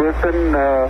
Houston, 0.00 0.54
uh, 0.54 0.88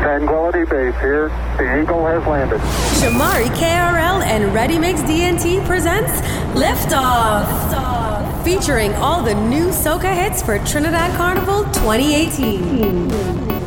Tranquility 0.00 0.64
Base 0.64 0.94
here. 1.00 1.28
The 1.58 1.82
Eagle 1.82 2.06
has 2.06 2.24
landed. 2.24 2.60
Shamari 3.00 3.48
KRL 3.56 4.22
and 4.22 4.54
Ready 4.54 4.78
Mix 4.78 5.00
DNT 5.02 5.66
presents 5.66 6.12
Liftoff. 6.54 7.44
Liftoff. 7.44 8.44
Featuring 8.44 8.94
all 8.94 9.22
the 9.22 9.34
new 9.34 9.68
soca 9.70 10.14
hits 10.14 10.40
for 10.40 10.58
Trinidad 10.60 11.16
Carnival 11.16 11.64
2018. 11.64 13.57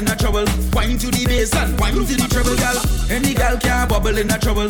in 0.00 0.08
a 0.08 0.16
trouble. 0.16 0.44
Wine 0.72 0.96
to 0.96 1.08
the 1.10 1.24
bass 1.26 1.54
and 1.54 1.78
wine 1.78 1.94
to 1.94 2.14
the 2.16 2.26
treble, 2.32 2.56
girl. 2.56 2.78
Any 3.12 3.34
girl 3.34 3.56
can 3.58 3.88
bubble 3.88 4.16
in 4.16 4.30
a 4.30 4.38
trouble. 4.38 4.68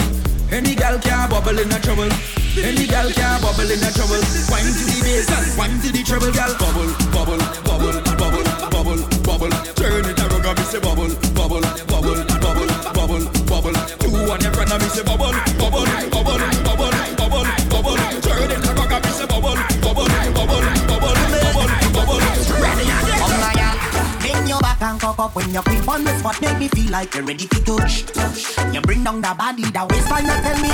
Any 0.50 0.74
girl 0.74 0.98
can 0.98 1.30
bubble 1.30 1.58
in 1.58 1.70
a 1.70 1.78
trouble. 1.78 2.10
Any 2.58 2.86
girl 2.86 3.08
can 3.14 3.40
bubble 3.40 3.70
in 3.70 3.78
a 3.78 3.90
trouble. 3.94 4.22
Wine 4.50 4.74
to 4.74 4.84
the 4.90 4.98
bass 5.06 5.30
and 5.30 5.46
wine 5.56 5.78
to 5.80 5.88
the 5.94 6.02
treble, 6.02 6.32
girl. 6.34 6.52
Bubble, 6.58 6.90
bubble, 7.14 7.42
bubble, 7.62 7.96
bubble, 8.18 8.46
bubble, 8.74 9.00
bubble. 9.22 9.52
Turn 9.78 10.04
it 10.04 10.18
around, 10.18 10.42
girl. 10.42 10.54
Me 10.54 10.64
say 10.66 10.80
bubble, 10.80 11.14
bubble. 11.34 11.89
up 25.30 25.36
when 25.36 25.52
you 25.52 25.60
creep 25.62 25.88
on 25.88 26.04
the 26.04 26.18
spot, 26.18 26.40
make 26.40 26.58
me 26.58 26.68
feel 26.68 26.90
like 26.90 27.14
you're 27.14 27.24
ready 27.24 27.46
to 27.46 27.64
touch. 27.64 28.04
You 28.74 28.80
bring 28.80 29.04
down 29.04 29.20
the 29.20 29.34
body, 29.36 29.62
the 29.62 29.86
waistline, 29.90 30.24
you 30.24 30.36
tell 30.42 30.60
me, 30.60 30.70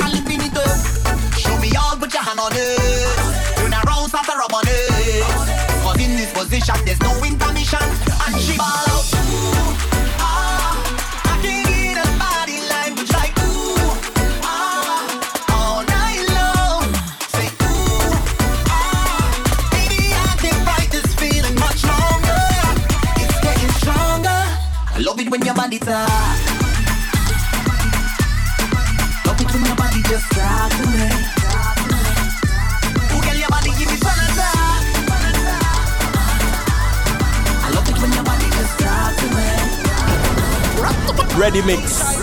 I 0.00 0.10
live 0.12 0.26
in 0.26 0.40
it 0.40 0.56
up. 0.56 1.36
Show 1.36 1.58
me 1.60 1.70
all, 1.76 1.96
put 1.96 2.12
your 2.12 2.22
hand 2.22 2.40
on 2.40 2.52
it. 2.54 3.56
Turn 3.56 3.72
around, 3.72 4.08
start 4.08 4.26
to 4.26 4.32
rub 4.36 4.52
on 4.52 4.64
it. 4.66 5.22
Cause 5.82 6.00
in 6.00 6.16
this 6.16 6.32
position, 6.32 6.76
there's 6.84 7.00
no 7.00 7.12
intermission, 7.24 7.82
and 7.82 8.40
she 8.40 8.56
ball 8.56 8.66
out. 8.66 9.13
ready 41.44 41.60
mix. 41.60 42.13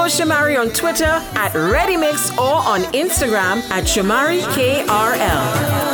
Follow 0.00 0.08
Shamari 0.08 0.58
on 0.58 0.70
Twitter 0.70 1.04
at 1.04 1.52
ReadyMix 1.52 2.34
or 2.38 2.66
on 2.66 2.80
Instagram 2.94 3.60
at 3.68 3.84
ShamariKRL. 3.84 5.89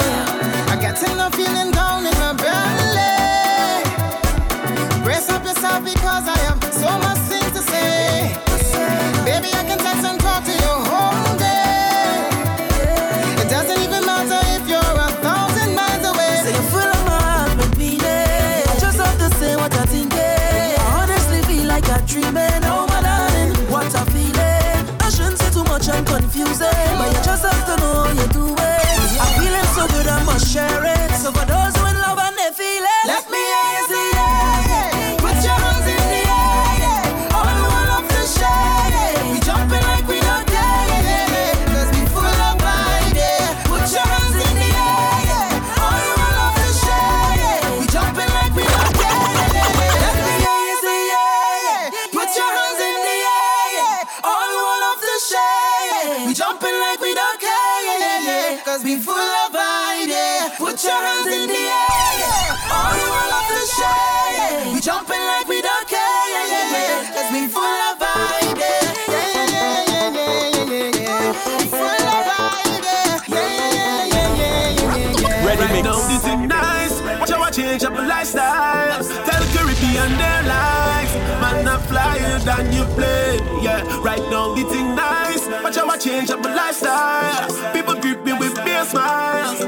lifestyle. 78.34 79.04
Tell 79.24 79.44
Caribbean 79.54 80.18
their 80.18 80.42
life. 80.42 81.14
Man, 81.40 81.64
not 81.64 81.80
flyer 81.82 82.38
than 82.40 82.72
you 82.72 82.84
play. 82.94 83.38
Yeah, 83.62 83.82
right 84.02 84.22
now 84.30 84.54
the 84.54 84.64
thing 84.64 84.94
nice. 84.94 85.46
Watch 85.62 85.76
how 85.76 85.88
I 85.88 85.96
change 85.96 86.30
up 86.30 86.42
my 86.42 86.54
lifestyle. 86.54 87.72
People 87.72 87.94
greet 87.94 88.24
me 88.24 88.32
with 88.32 88.54
big 88.64 88.84
smiles 88.86 89.60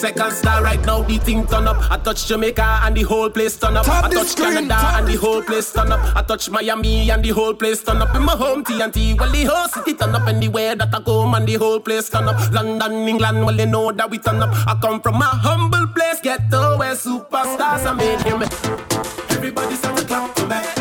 second 0.00 0.32
star 0.32 0.62
right 0.64 0.80
now, 0.86 1.02
the 1.02 1.18
thing 1.18 1.46
turn 1.46 1.68
up. 1.68 1.76
I 1.90 1.98
touch 1.98 2.26
Jamaica 2.26 2.80
and 2.84 2.96
the 2.96 3.02
whole 3.02 3.28
place 3.28 3.58
turn 3.58 3.76
up. 3.76 3.84
Top 3.84 4.04
I 4.04 4.08
touch 4.08 4.28
screen, 4.28 4.54
Canada 4.54 4.80
and 4.96 5.06
the 5.06 5.16
whole 5.16 5.42
place 5.42 5.72
turn 5.72 5.92
up. 5.92 6.00
I 6.16 6.22
touch 6.22 6.48
Miami 6.48 7.10
and 7.10 7.22
the 7.22 7.28
whole 7.28 7.52
place 7.52 7.82
turn 7.82 7.98
up. 7.98 8.14
In 8.14 8.24
my 8.24 8.32
home 8.32 8.64
TNT, 8.64 9.18
well 9.18 9.30
the 9.30 9.44
whole 9.44 9.68
city 9.68 9.92
turn 9.94 10.14
up. 10.14 10.26
Anywhere 10.26 10.74
that 10.74 10.94
I 10.94 11.00
go, 11.00 11.28
man, 11.28 11.44
the 11.44 11.54
whole 11.54 11.80
place 11.80 12.08
turn 12.08 12.28
up. 12.28 12.38
London, 12.50 13.08
England, 13.08 13.44
well 13.44 13.56
they 13.56 13.66
know 13.66 13.92
that 13.92 14.10
we 14.10 14.18
turn 14.18 14.42
up. 14.42 14.50
I 14.66 14.78
come 14.80 15.02
from 15.02 15.16
a 15.16 15.26
humble 15.26 15.86
place, 15.88 16.20
ghetto 16.22 16.78
where 16.78 16.94
superstars 16.94 17.84
are 17.84 17.94
made 17.94 18.22
him. 18.22 18.42
Everybody's 19.36 19.84
on 19.84 19.94
the 19.96 20.04
clock 20.04 20.34
to 20.36 20.46
back. 20.46 20.79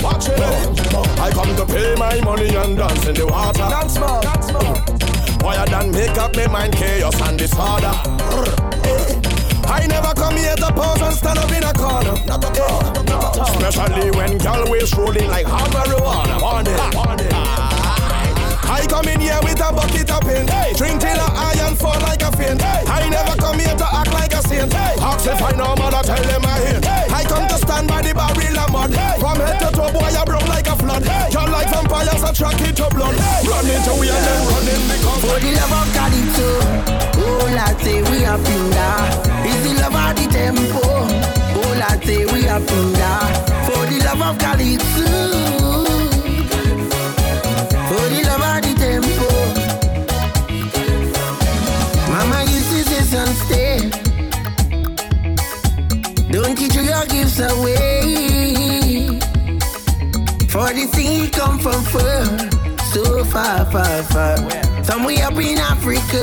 Watch 0.00 0.28
it. 0.28 0.40
I 1.20 1.30
come 1.32 1.54
to 1.56 1.66
pay 1.66 1.94
my 1.96 2.20
money 2.22 2.54
and 2.54 2.76
dance 2.76 3.06
in 3.06 3.14
the 3.14 3.26
water. 3.26 3.58
Dance 3.58 3.98
man. 3.98 4.22
Dance 4.22 4.52
man. 4.52 5.42
Why 5.42 5.56
I 5.56 5.66
done 5.66 5.90
make 5.90 6.16
up 6.18 6.34
my 6.36 6.46
mind 6.46 6.74
chaos 6.74 7.20
and 7.20 7.38
disorder. 7.38 7.92
I 9.66 9.86
never 9.88 10.14
come 10.14 10.36
here 10.36 10.56
to 10.56 10.72
pose 10.72 11.02
and 11.02 11.14
stand 11.14 11.38
up 11.38 11.50
in 11.50 11.64
a 11.64 11.72
corner. 11.72 12.14
Not 12.26 12.44
a. 12.44 12.50
Not 13.10 13.36
a 13.36 13.42
Especially 13.42 14.10
when 14.12 14.38
girl 14.38 14.70
waist 14.70 14.96
rolling 14.96 15.28
like 15.28 15.46
hot 15.46 15.70
marijuana. 15.70 16.40
Morning. 16.40 16.76
Morning. 16.94 17.32
I 18.64 18.86
come 18.88 19.08
in 19.08 19.20
here 19.20 19.38
with 19.42 19.60
a 19.60 19.72
bucket 19.72 20.10
of 20.10 20.20
paint. 20.22 20.48
Hey. 20.50 20.72
Drink 20.74 21.00
till 21.00 21.20
I 21.20 21.54
iron 21.58 21.76
fall 21.76 22.00
like 22.00 22.22
a 22.22 22.30
fiend. 22.36 22.62
Hey. 22.62 22.84
I 22.86 23.08
never 23.08 23.36
come 23.36 23.58
here 23.58 23.76
to 23.76 23.86
act 23.94 24.12
like 24.12 24.31
if 25.26 25.42
I 25.42 25.52
know, 25.52 25.74
man, 25.76 25.92
tell 26.04 26.22
them 26.22 26.44
I 26.44 26.62
I 27.12 27.24
come 27.24 27.46
to 27.48 27.56
stand 27.56 27.88
by 27.88 28.02
the 28.02 28.12
barrel 28.14 28.58
of 28.58 28.72
mud. 28.72 28.92
From 29.20 29.38
head 29.38 29.58
to 29.60 29.70
toe, 29.70 29.92
boy, 29.92 30.10
I 30.12 30.24
broke 30.24 30.48
like 30.48 30.66
a 30.66 30.76
flood. 30.76 31.04
You're 31.32 31.48
like 31.48 31.68
vampires, 31.70 32.22
I 32.22 32.32
track 32.32 32.60
it 32.60 32.76
to 32.76 32.88
blood. 32.90 33.14
Run 33.46 33.66
into 33.66 33.92
we 34.00 34.08
and 34.10 34.24
then 34.26 34.40
run 34.48 34.68
in 34.68 34.82
the 34.88 34.96
cover. 35.00 35.26
For 35.26 35.38
the 35.40 35.50
love 35.56 35.72
of 35.72 35.88
Calypso, 35.94 36.48
oh, 37.22 37.44
latte, 37.54 38.02
we 38.10 38.24
are 38.24 38.38
pinda. 38.38 38.88
It's 39.46 39.62
the 39.64 39.72
love 39.80 39.96
of 39.96 40.12
the 40.16 40.26
tempo, 40.32 40.80
oh, 40.82 42.32
we 42.32 42.48
are 42.48 42.60
pinda. 42.60 43.10
For 43.66 43.82
the 43.86 43.98
love 44.04 44.22
of 44.22 44.38
Calypso. 44.38 45.61
Don't 57.02 57.14
your 57.14 57.24
gifts 57.24 57.40
away. 57.40 59.18
For 60.48 60.72
the 60.72 60.86
thing 60.92 61.30
come 61.30 61.58
from 61.58 61.82
far, 61.82 62.24
so 62.92 63.24
far, 63.24 63.64
far, 63.72 64.02
far. 64.04 64.36
Somewhere 64.84 65.26
up 65.26 65.34
in 65.34 65.58
Africa. 65.58 66.22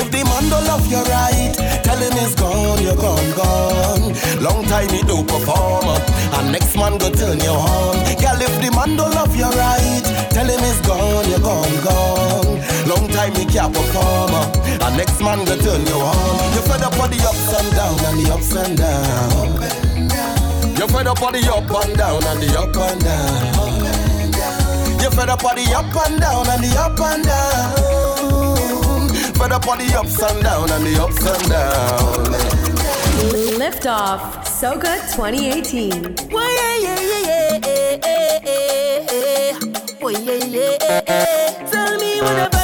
If 0.00 0.10
the 0.10 0.22
man 0.24 0.50
don't 0.50 0.64
love 0.66 0.86
you 0.90 0.98
right, 0.98 1.54
tell 1.82 1.96
him 1.96 2.12
he's 2.12 2.34
gone, 2.34 2.82
you're 2.82 2.94
gone, 2.94 3.30
gone. 3.34 4.14
Long 4.42 4.64
time 4.64 4.90
he 4.90 5.02
do 5.02 5.24
perform, 5.24 5.86
and 5.86 6.52
next 6.52 6.76
man 6.76 6.98
go 6.98 7.10
turn 7.10 7.40
you 7.40 7.50
on. 7.50 7.96
Girl, 8.20 8.40
if 8.40 8.52
the 8.60 8.70
man 8.76 8.96
don't 8.96 9.14
love 9.14 9.34
you 9.34 9.48
right, 9.48 9.77
time 13.58 13.72
he 13.72 13.74
can't 13.74 13.74
perform, 13.74 14.30
uh. 14.34 14.86
and 14.86 14.96
next 14.96 15.20
man 15.20 15.44
go 15.44 15.56
turn 15.56 15.84
you 15.86 15.94
on. 15.94 16.54
You 16.54 16.62
fed 16.62 16.82
up 16.82 16.98
on 16.98 17.10
the 17.10 17.18
ups 17.18 17.52
and 17.58 17.70
down 17.74 17.98
and 18.06 18.18
the 18.20 18.32
ups 18.32 18.54
and 18.56 18.76
down. 18.76 19.60
You 20.78 20.86
fed 20.86 21.06
up 21.06 21.22
on 21.22 21.32
the 21.32 21.40
up 21.52 21.70
and 21.84 21.96
down 21.96 22.24
and 22.24 22.42
the 22.42 22.58
up 22.58 22.76
and 22.76 23.00
down. 23.00 23.54
You 25.02 25.10
fed 25.10 25.28
up 25.28 25.44
on 25.44 25.56
the 25.56 25.74
up 25.74 25.96
and 26.06 26.20
down 26.20 26.48
and 26.48 26.64
the 26.64 26.78
up 26.78 27.00
and 27.00 27.24
down. 27.24 27.74
Fed 29.34 29.52
up 29.52 29.68
on 29.68 29.78
the 29.78 29.94
ups 29.96 30.22
and 30.22 30.42
down 30.42 30.70
and 30.70 30.84
the 30.86 31.02
ups 31.02 31.26
and 31.26 31.48
down. 31.50 32.24
Lift 33.58 33.86
off, 33.86 34.46
So 34.46 34.78
good 34.78 35.00
2018. 35.14 36.30
Why, 36.30 36.48
yeah, 36.58 36.76
yeah, 36.84 37.00
yeah, 37.10 37.26
yeah, 37.26 37.98
yeah, 38.06 38.38
yeah, 40.00 40.90
yeah. 41.00 41.70
Tell 41.70 41.96
me 41.98 42.20
what 42.20 42.54
I'm 42.54 42.57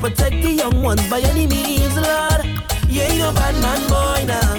protect 0.00 0.42
the 0.42 0.52
young 0.52 0.82
ones 0.82 1.02
by 1.10 1.20
any 1.20 1.46
means, 1.46 1.96
Lord. 1.96 2.44
You 2.88 3.02
ain't 3.02 3.18
no 3.18 3.32
bad 3.32 3.54
man, 3.62 3.80
boy, 3.88 4.24
now. 4.26 4.54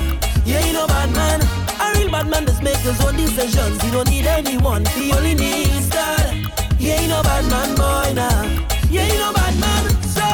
You 0.46 0.56
ain't 0.56 0.74
no 0.74 0.86
bad 0.88 1.12
man. 1.14 1.40
A 1.80 1.98
real 1.98 2.12
bad 2.12 2.28
man 2.28 2.46
just 2.46 2.62
make 2.62 2.78
his 2.78 3.00
own 3.06 3.16
decisions. 3.16 3.82
He 3.82 3.92
don't 3.92 4.10
need 4.10 4.26
anyone. 4.26 4.86
He 4.86 5.12
only 5.14 5.36
needs 5.36 5.90
God. 5.90 6.36
You 6.78 6.92
ain't 6.92 7.10
no 7.10 7.24
bad 7.24 7.46
man, 7.50 7.76
boy, 7.76 8.14
now. 8.14 8.44
You 8.90 9.00
ain't 9.00 9.20
no 9.20 9.34
bad 9.34 9.56
man. 9.60 9.84
So 10.16 10.26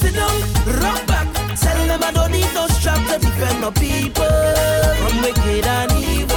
sit 0.00 0.14
down, 0.14 0.36
rock 0.80 1.06
back. 1.06 1.26
Tell 1.56 1.86
them 1.86 2.02
I 2.02 2.10
don't 2.12 2.32
need 2.32 2.52
no 2.54 2.66
strap 2.68 3.00
to 3.08 3.18
defend 3.18 3.60
my 3.60 3.70
people 3.70 4.24
from 5.00 5.22
wicked 5.22 5.66
and 5.66 5.92
evil. 5.92 6.33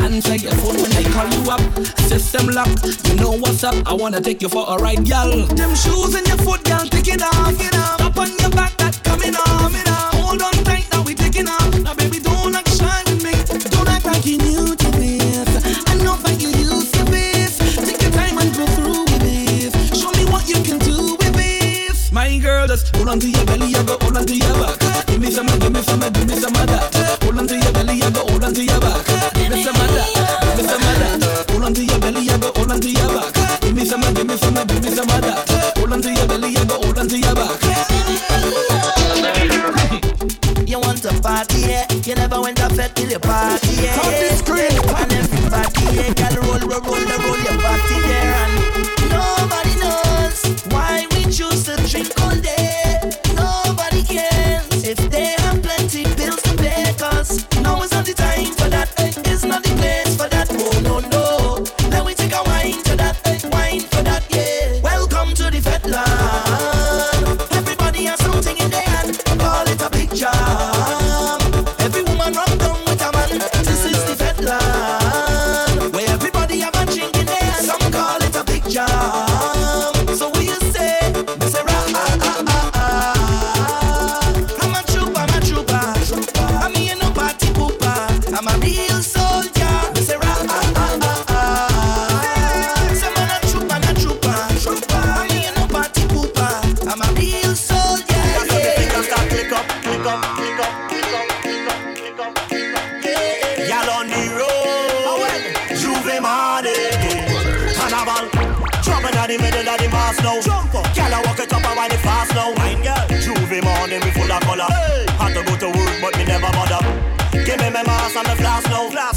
Answer 0.00 0.36
your 0.36 0.52
phone 0.52 0.76
when 0.82 0.92
I 0.92 1.02
call 1.12 1.28
you 1.28 1.50
up. 1.50 1.60
System 2.08 2.48
lock, 2.48 2.68
you 3.08 3.14
know 3.16 3.32
what's 3.32 3.64
up. 3.64 3.74
I 3.86 3.94
wanna 3.94 4.20
take 4.20 4.42
you 4.42 4.48
for 4.48 4.64
a 4.68 4.76
ride, 4.76 5.04
gal. 5.04 5.30
Them 5.46 5.74
shoes 5.74 6.14
in 6.14 6.24
your 6.26 6.38
foot, 6.38 6.64
gal, 6.64 6.86
take 6.86 7.08
it 7.08 7.22
off. 7.22 7.60
It 7.60 7.74
off. 7.76 8.00
Up 8.00 8.16
on 8.18 8.30
your 8.38 8.50
back, 8.50 8.76
that 8.78 9.02
coming 9.04 9.34
off. 9.34 9.74
It 9.74 9.88
off. 9.88 10.14
Hold 10.14 10.42
on 10.42 10.52
tight, 10.64 10.86
now 10.92 11.02
we 11.02 11.14
taking 11.14 11.48
off. 11.48 11.78
Now, 11.80 11.94
baby, 11.94 12.20
don't 12.20 12.54
act 12.54 12.68
shy 12.76 13.02
with 13.06 13.22
me. 13.22 13.32
Don't 13.70 13.88
act 13.88 14.04
like 14.04 14.24
you 14.26 14.38
new 14.38 14.74
to 14.74 14.90
this. 14.92 15.48
I 15.88 15.94
know 16.04 16.16
that 16.16 16.40
you 16.40 16.48
used 16.48 16.94
to 16.94 17.04
this. 17.04 17.58
Take 17.76 18.00
your 18.02 18.12
time 18.12 18.38
and 18.38 18.54
go 18.56 18.66
through 18.66 19.04
with 19.04 19.20
this. 19.20 19.72
Show 20.00 20.10
me 20.12 20.24
what 20.30 20.48
you 20.48 20.62
can 20.62 20.78
do 20.78 21.16
with 21.16 21.34
this. 21.34 22.12
My 22.12 22.38
girl, 22.38 22.66
just 22.66 22.94
hold 22.96 23.08
on 23.08 23.20
to 23.20 23.28
your 23.28 23.44
belly, 23.46 23.72
go 23.72 23.98
hold 24.00 24.16
on 24.16 24.26
to 24.26 24.36
your 24.36 24.54
back. 24.54 24.87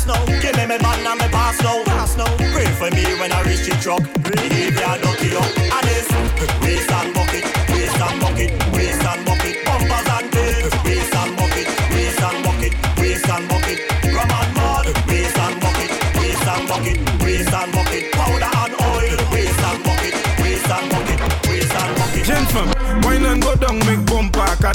Now. 0.05 0.25
Give 0.25 0.55
me 0.55 0.65
my 0.65 0.77
band 0.77 1.07
and 1.07 1.19
my 1.19 1.27
pass 1.27 1.61
now. 1.61 1.83
Pass 1.83 2.17
now. 2.17 2.35
Pray 2.53 2.65
for 2.65 2.89
me 2.95 3.03
when 3.19 3.31
I 3.31 3.41
reach 3.43 3.65
the 3.67 3.77
truck. 3.81 4.20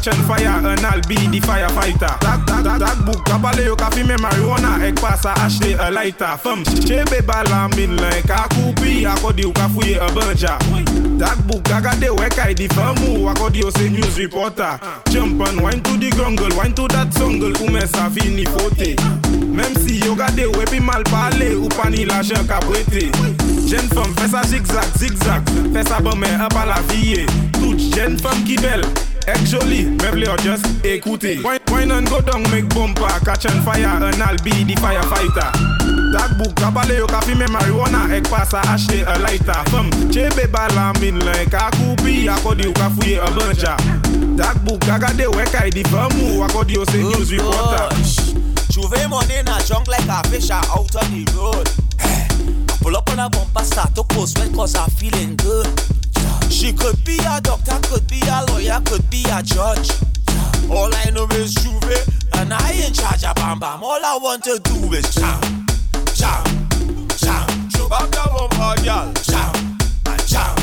Russian 0.07 0.23
fire 0.29 0.47
and 0.47 0.87
I'll 0.87 1.01
be 1.09 1.17
the 1.17 1.41
firefighter. 1.41 2.15
That, 2.21 2.47
that, 2.47 2.63
that, 2.63 2.79
that 2.79 3.05
book, 3.05 3.25
kabale 3.27 3.65
yo 3.67 3.75
ka 3.75 3.91
fime 3.91 4.15
marijuana, 4.23 4.79
ek 4.87 4.95
pasa 5.03 5.35
ashte 5.35 5.75
a 5.75 5.91
lighter. 5.91 6.39
Fem, 6.39 6.63
chebe 6.87 7.27
bala 7.27 7.69
min 7.75 7.97
len, 7.97 8.23
ka 8.23 8.47
koupi, 8.55 9.03
akodi 9.03 9.43
yo 9.43 9.51
ka 9.51 9.67
fuye 9.67 9.97
a 9.99 10.07
banja. 10.15 10.59
That 11.19 11.45
book, 11.49 11.65
gagade 11.65 12.07
we 12.15 12.29
kai 12.31 12.55
di 12.55 12.69
famu, 12.69 13.27
akodi 13.35 13.63
yo 13.65 13.71
se 13.71 13.89
news 13.89 14.17
reporter. 14.17 14.79
Jump 15.11 15.41
and 15.43 15.61
wine 15.61 15.83
to 15.83 15.99
the 15.99 16.11
grungle, 16.11 16.55
wine 16.57 16.75
to 16.75 16.87
that 16.95 17.11
jungle, 17.11 17.51
ume 17.67 17.83
sa 17.89 18.09
fini 18.09 18.45
fote. 18.47 18.95
Mem 19.43 19.75
si 19.83 19.99
yo 20.07 20.15
gade 20.15 20.47
we 20.57 20.65
pi 20.67 20.79
mal 20.79 21.03
pale, 21.11 21.59
ou 21.59 21.69
pani 21.71 22.05
la 22.05 22.23
jen 22.23 22.47
ka 22.47 22.61
brete. 22.61 23.11
Jen 23.67 23.91
fem, 23.91 24.15
fesa 24.15 24.47
zigzag, 24.47 24.87
zigzag, 24.95 25.43
fesa 25.75 25.99
bome, 26.01 26.31
apala 26.39 26.79
fiye. 26.87 27.27
Tout 27.59 27.75
jen 27.91 28.15
fem 28.17 28.47
ki 28.47 28.63
bel, 28.63 28.87
Ek 29.27 29.43
me 29.67 29.97
play 29.99 30.29
or 30.29 30.37
just 30.37 30.65
écouter. 30.85 31.43
Wine 31.43 31.59
why 31.69 31.85
not 31.85 32.09
go 32.09 32.21
down, 32.21 32.43
make 32.53 32.69
bumper, 32.69 33.09
catch 33.25 33.47
on 33.47 33.61
fire, 33.63 33.85
and 33.85 34.23
I'll 34.23 34.37
be 34.45 34.63
the 34.63 34.75
firefighter. 34.79 35.51
Tag 36.13 36.39
book, 36.39 36.55
kabale 36.55 36.97
yo 36.97 37.07
kafi 37.09 37.37
me 37.37 37.47
marijuana, 37.47 38.09
ek 38.15 38.31
pasa 38.31 38.61
ashte 38.63 39.03
a 39.03 39.19
lighter. 39.19 39.53
Fem, 39.71 39.91
chebe 40.13 40.47
bala 40.53 40.93
min 41.01 41.19
like 41.27 41.53
a 41.53 41.71
kupi, 41.75 42.29
akodi 42.29 42.65
yo 42.65 42.73
kafuye 42.73 43.19
a 43.19 43.27
banja 43.35 43.77
Tag 44.37 44.65
book, 44.65 44.81
agade 44.83 45.27
wekai 45.35 45.73
di 45.73 45.83
famu, 45.83 46.47
akodi 46.47 46.75
yo 46.75 46.85
se 46.85 46.99
news 47.03 47.33
reporter. 47.33 47.89
Chuve 48.71 49.11
money 49.11 49.43
na 49.45 49.59
junk 49.63 49.89
like 49.89 50.07
a 50.09 50.23
fish 50.29 50.51
out 50.51 50.71
on 50.71 51.11
the 51.11 51.27
road. 51.35 51.69
I 51.99 52.77
pull 52.81 52.97
up 52.97 53.11
on 53.11 53.19
a 53.19 53.29
bumper, 53.29 53.65
start 53.65 53.93
to 53.97 54.05
post 54.05 54.39
when 54.39 54.55
cause 54.55 54.77
I'm 54.77 54.89
feeling 54.91 55.35
good. 55.35 55.96
She 56.51 56.73
could 56.73 57.03
be 57.05 57.19
a 57.19 57.41
doctor, 57.41 57.79
could 57.89 58.07
be 58.09 58.21
a 58.29 58.45
lawyer, 58.51 58.81
could 58.87 59.09
be 59.11 59.25
a 59.31 59.43
judge. 59.43 59.91
All 60.71 60.93
I 60.95 61.11
know 61.11 61.27
is 61.33 61.55
Juve, 61.55 61.99
and 62.35 62.53
I 62.53 62.73
in 62.73 62.93
charge 62.93 63.25
of 63.25 63.35
Bam 63.37 63.59
Bam. 63.59 63.83
All 63.83 64.05
I 64.05 64.19
want 64.21 64.43
to 64.45 64.59
do 64.59 64.93
is 64.93 65.15
jam, 65.15 65.41
jam, 66.15 66.45
jam. 67.17 67.47
Juve 67.71 67.93
up 67.93 68.11
the 68.11 68.25
bumper, 68.33 68.83
girl. 68.83 69.13
Jam, 69.23 69.55
jam, 70.27 70.57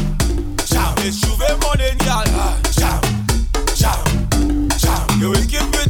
jam. 0.65 0.93
It's 1.05 1.21
Juve 1.21 1.47
money, 1.61 1.91
girl. 2.03 2.27
Ah, 2.35 2.59
Jam, 2.71 3.01
jam, 3.75 4.69
jam. 4.77 5.19
You 5.21 5.29
will 5.29 5.47
keep 5.47 5.71
it 5.79 5.82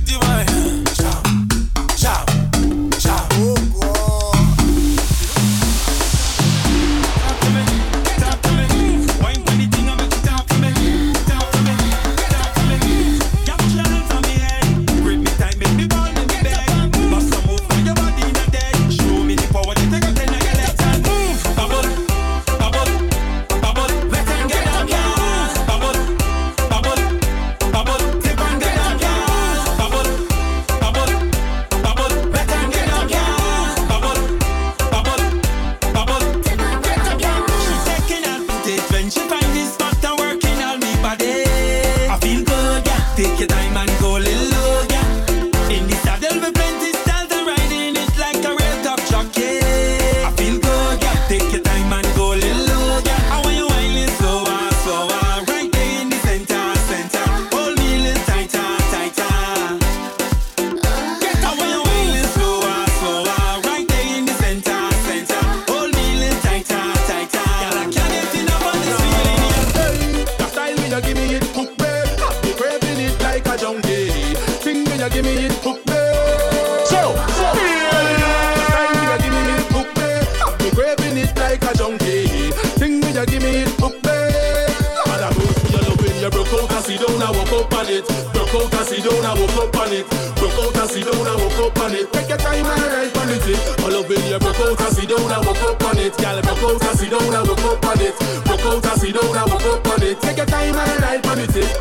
Girl, 94.04 94.10
will 94.10 94.30
you 94.30 94.40
broke 94.40 94.60
out 94.60 94.82
as 94.82 95.02
you 95.02 95.08
don't 95.08 95.32
I 95.32 95.40
walk 95.40 95.62
up 95.64 95.84
on 95.84 95.98
it 95.98 96.18
Girl, 96.18 96.42
broke 96.42 96.84
out 96.84 96.84
as 96.92 97.04
you 97.04 97.10
don't 97.10 97.34
I 97.34 97.44
walk 97.44 97.60
up 97.60 97.86
on 97.86 98.02
it. 98.02 98.16
Broke 98.44 98.66
out 98.66 98.86
as 98.86 99.04
you 99.04 99.14
don't 99.14 99.38
I 99.38 99.46
walk 99.46 99.64
up 99.64 99.88
on 99.88 100.04
it. 100.04 100.20
Take 100.22 100.38
your 100.38 100.46
time 100.46 100.76
and 100.76 101.02
ride 101.02 101.26
on 101.26 101.40
it 101.40 101.56
eh? 101.56 101.72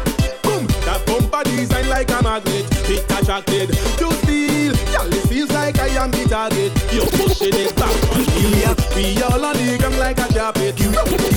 Boom, 0.43 0.67
that 0.87 1.03
bumper 1.07 1.43
design 1.43 1.89
like 1.89 2.11
a 2.11 2.23
magnet. 2.23 2.67
It 2.87 3.03
attracted 3.11 3.71
to 3.71 4.13
steel 4.23 4.75
Girl, 4.95 5.11
it 5.11 5.27
feels 5.29 5.51
like 5.51 5.79
I 5.81 5.89
am 5.99 6.11
the 6.11 6.25
target. 6.29 6.71
You're 6.93 7.11
pushing 7.11 7.55
it 7.55 7.75
back 7.75 7.97
on 8.15 8.23
me. 8.23 8.71
We 8.95 9.23
all 9.23 9.45
on 9.45 9.57
the 9.57 9.79
ground 9.79 9.99
like 9.99 10.19
a 10.19 10.29
carpet 10.31 10.79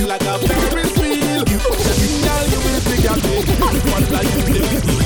Like 0.06 0.22
a 0.22 0.38
Ferris 0.46 0.94
wheel. 0.98 1.42
Girl, 1.42 2.46
you 2.46 2.60
will 2.62 2.82
be 2.86 2.96
captain 3.02 3.42
One 3.90 4.06
like 4.12 4.30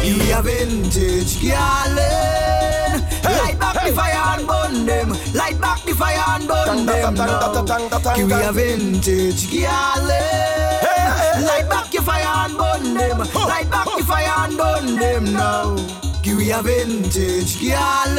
you, 0.04 0.12
you 0.12 0.34
a 0.34 0.42
vintage 0.42 1.40
girl 1.40 1.98
eh? 1.98 2.89
Light 3.24 3.58
back 3.58 3.74
the 3.84 3.92
fire 3.92 4.38
and 4.38 4.46
burn 4.46 4.86
them. 4.86 5.08
Light 5.34 5.60
back 5.60 5.82
the 5.84 5.94
fire 5.94 6.22
and 6.28 6.46
burn 6.48 6.86
them 6.86 7.14
now. 7.14 7.64
Give 8.16 8.28
me 8.28 8.42
a 8.42 8.52
vintage, 8.52 9.50
girl. 9.50 10.08
Light 11.44 11.68
back 11.68 11.92
your 11.92 12.02
fire 12.02 12.24
and 12.24 12.56
burn 12.56 12.94
them. 12.94 13.18
Light 13.34 13.70
back 13.70 13.86
your 13.86 14.04
fire 14.04 14.32
and 14.38 14.56
burn 14.56 14.96
them 14.96 15.32
now. 15.32 15.76
Give 16.22 16.36
me 16.38 16.50
a 16.50 16.62
vintage, 16.62 17.60
girl. 17.60 18.16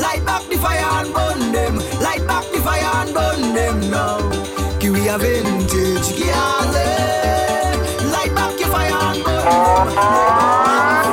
Light 0.00 0.24
back 0.24 0.42
the 0.48 0.56
fire 0.58 0.84
and 0.98 1.12
burn 1.14 1.52
them. 1.52 1.76
Light 2.00 2.26
back 2.26 2.44
the 2.52 2.60
fire 2.60 2.90
and 2.96 3.14
burn 3.14 3.54
them 3.54 3.90
now. 3.90 4.18
Give 4.78 4.92
me 4.92 5.08
a 5.08 5.16
vintage, 5.18 6.18
girl. 6.18 6.72
Light 8.10 8.34
back 8.34 8.58
your 8.58 8.68
fire 8.68 8.92
and 8.92 9.24
burn 9.24 9.94
them. 9.94 11.05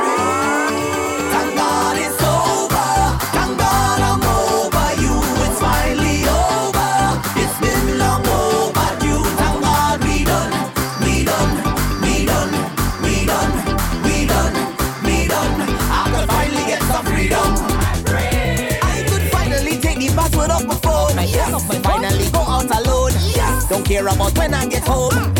Don't 23.68 23.84
care 23.84 24.06
about 24.06 24.36
when 24.36 24.54
I 24.54 24.66
get 24.66 24.84
home. 24.84 25.34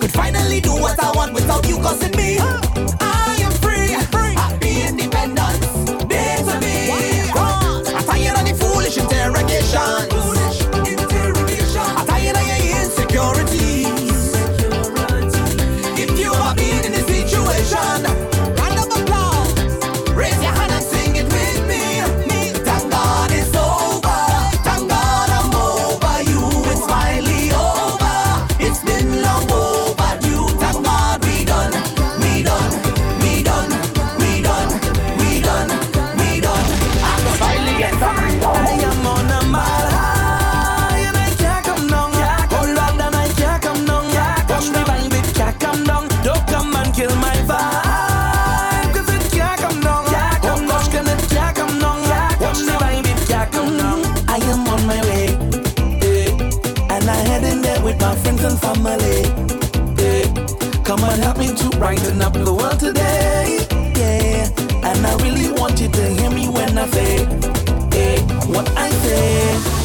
Could 0.00 0.12
finally 0.12 0.60
do 0.60 0.72
what 0.72 1.02
I 1.02 1.12
want 1.12 1.32
without 1.32 1.66
you 1.68 1.76
cussing 1.78 2.16
me. 2.16 2.38
say, 66.92 67.16
hey, 67.92 68.20
what 68.52 68.68
I 68.76 68.90
say. 68.90 69.81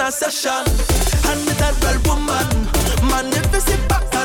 in 0.00 0.06
a 0.06 0.12
session. 0.12 0.64
And 1.30 1.46
that 1.60 1.74
girl 1.80 2.00
woman, 2.08 2.48
man, 3.08 3.26
if 3.32 3.52
you 3.52 3.60
see 3.60 3.88
back 3.88 4.19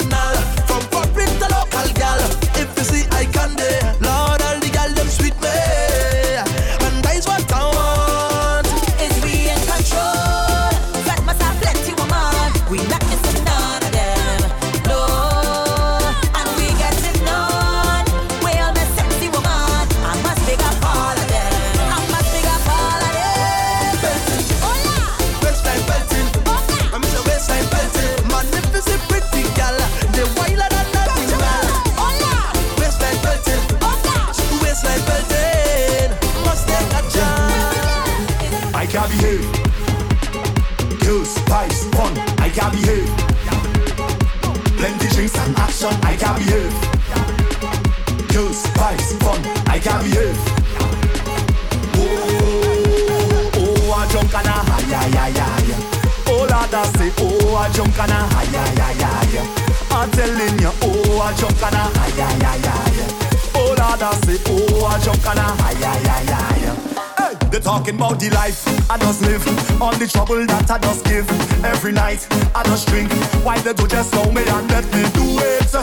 junk 57.76 58.00
and 58.00 58.12
a 58.12 58.16
high, 58.16 58.46
high, 58.46 58.72
high, 58.80 59.04
high. 59.04 59.44
I'm 59.92 60.10
telling 60.12 60.60
you, 60.60 60.72
oh, 60.82 61.20
a 61.20 61.36
junk 61.36 61.62
and 61.62 61.76
a 61.76 61.84
high, 61.92 62.10
high, 62.16 62.40
high, 62.40 62.64
high. 62.64 63.52
Oh, 63.54 63.76
Lord, 63.78 64.02
I 64.02 64.16
say, 64.24 64.40
oh, 64.48 64.88
a 64.88 64.96
junk 65.04 65.26
and 65.28 65.40
a 65.40 65.44
high, 65.44 65.76
high, 65.84 66.00
high, 66.08 66.32
high. 66.32 66.76
Hey, 67.20 67.36
they 67.52 67.60
talking 67.60 67.96
about 67.96 68.20
the 68.20 68.30
life 68.30 68.64
I 68.90 68.98
just 68.98 69.22
live, 69.24 69.44
all 69.82 69.92
the 69.92 70.08
trouble 70.08 70.46
that 70.46 70.72
I 70.72 70.78
just 70.80 71.04
give. 71.04 71.30
Every 71.66 71.92
night 71.92 72.26
I 72.56 72.64
just 72.64 72.88
drink, 72.88 73.12
why 73.44 73.60
they 73.60 73.74
do 73.74 73.88
just 73.88 74.14
know 74.14 74.32
me 74.32 74.44
and 74.48 74.70
let 74.72 74.86
me 74.96 75.04
do 75.12 75.26
it. 75.44 75.76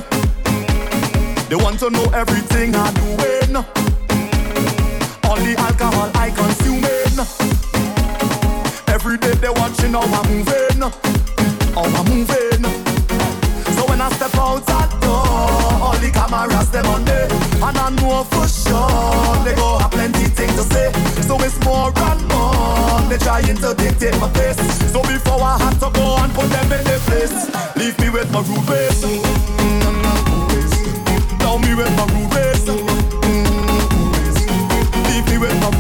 They 1.51 1.57
want 1.57 1.78
to 1.80 1.90
know 1.90 2.05
everything 2.14 2.74
I 2.74 2.90
do 2.93 3.05
in. 3.36 3.57
All 5.28 5.36
the 5.36 5.55
alcohol 5.59 6.11
I 6.14 6.30
consume. 6.30 6.80
Every 8.88 9.18
day 9.18 9.34
they 9.34 9.51
watching 9.51 9.93
how 9.93 10.01
I'm 10.01 10.38
moving. 10.38 11.32
I'm 11.77 12.05
moving. 12.07 12.62
So 13.77 13.87
when 13.89 14.01
I 14.01 14.11
step 14.12 14.35
out 14.37 14.66
that 14.66 14.91
door, 15.01 15.25
all 15.83 15.97
the 15.99 16.11
cameras 16.11 16.70
them 16.70 16.87
on 16.87 17.05
there, 17.05 17.29
and 17.31 17.79
I 17.79 17.89
know 18.01 18.25
for 18.25 18.47
sure 18.47 19.45
they 19.45 19.55
go 19.55 19.79
have 19.79 19.91
plenty 19.91 20.27
things 20.27 20.55
to 20.57 20.64
say. 20.75 20.93
So 21.23 21.37
it's 21.41 21.59
more 21.64 21.93
and 21.97 22.23
more 22.29 23.01
they 23.09 23.18
trying 23.18 23.57
to 23.57 23.75
dictate 23.75 24.18
my 24.20 24.29
face. 24.31 24.59
So 24.93 25.03
before 25.03 25.41
I 25.41 25.59
had 25.59 25.81
to 25.81 25.91
go 25.91 26.16
and 26.18 26.33
put 26.35 26.49
them 26.51 26.73
in 26.73 26.85
their 26.85 26.99
place, 27.09 27.33
leave 27.77 27.99
me 28.01 28.11
with 28.11 28.31
my 28.33 28.41
rude 28.41 28.68
ways. 28.68 29.03
Me 31.62 31.75
with 31.77 31.95
my 31.97 32.05
rude 32.12 32.33
ways. 32.35 32.66
Leave 35.07 35.27
me 35.29 35.39
with 35.39 35.57
my 35.61 35.70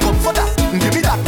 Come 0.00 0.14
for 0.16 0.32
that, 0.32 0.56
give 0.80 0.94
me 0.94 1.00
that. 1.00 1.25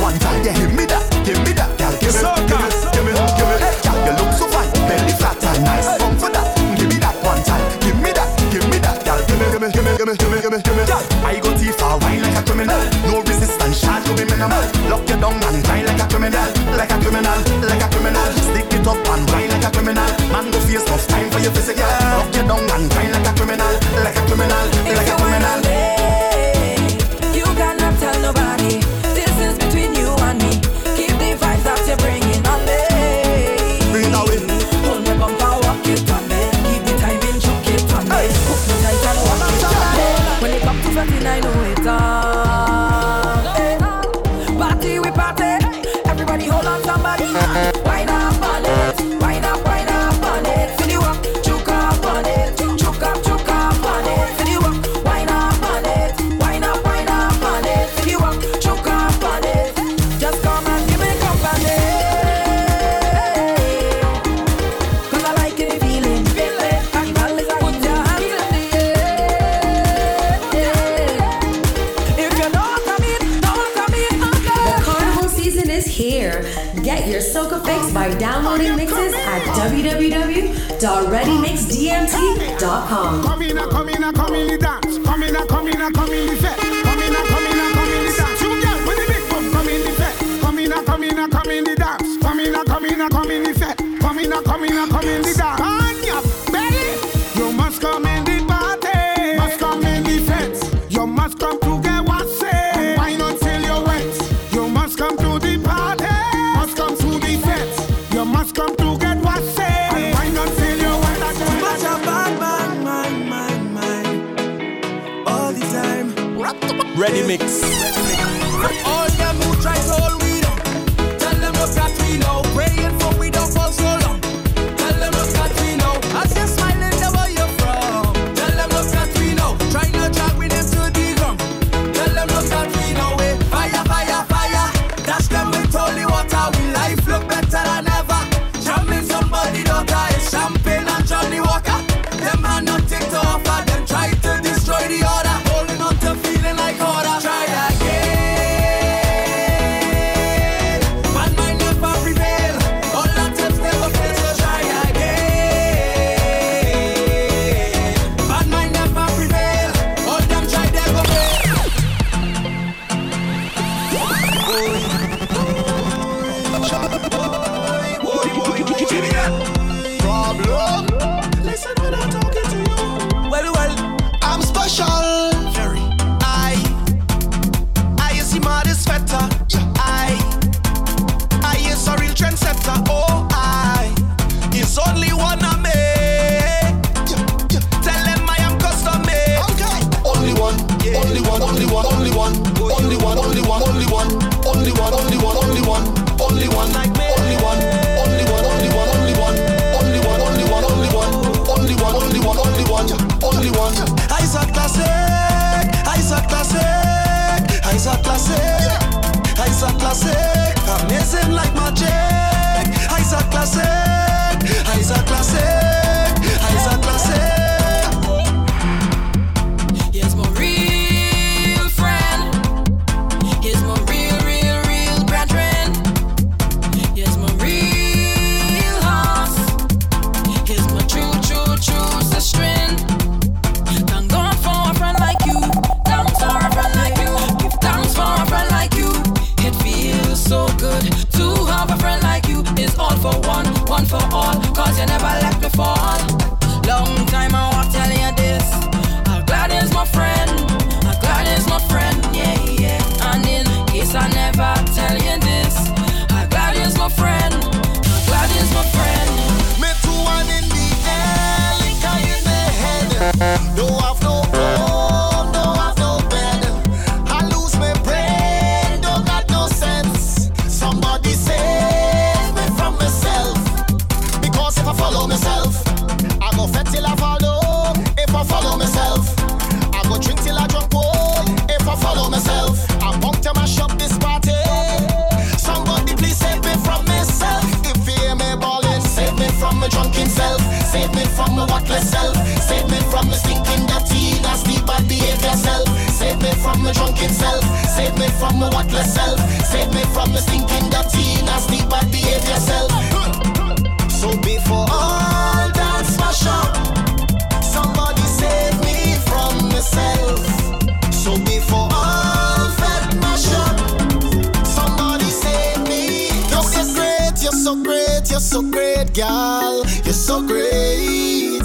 You're 318.30 318.42
so 318.42 318.50
great, 318.50 318.92
girl. 318.92 319.64
You're 319.84 319.94
so 319.94 320.20
great. 320.20 321.40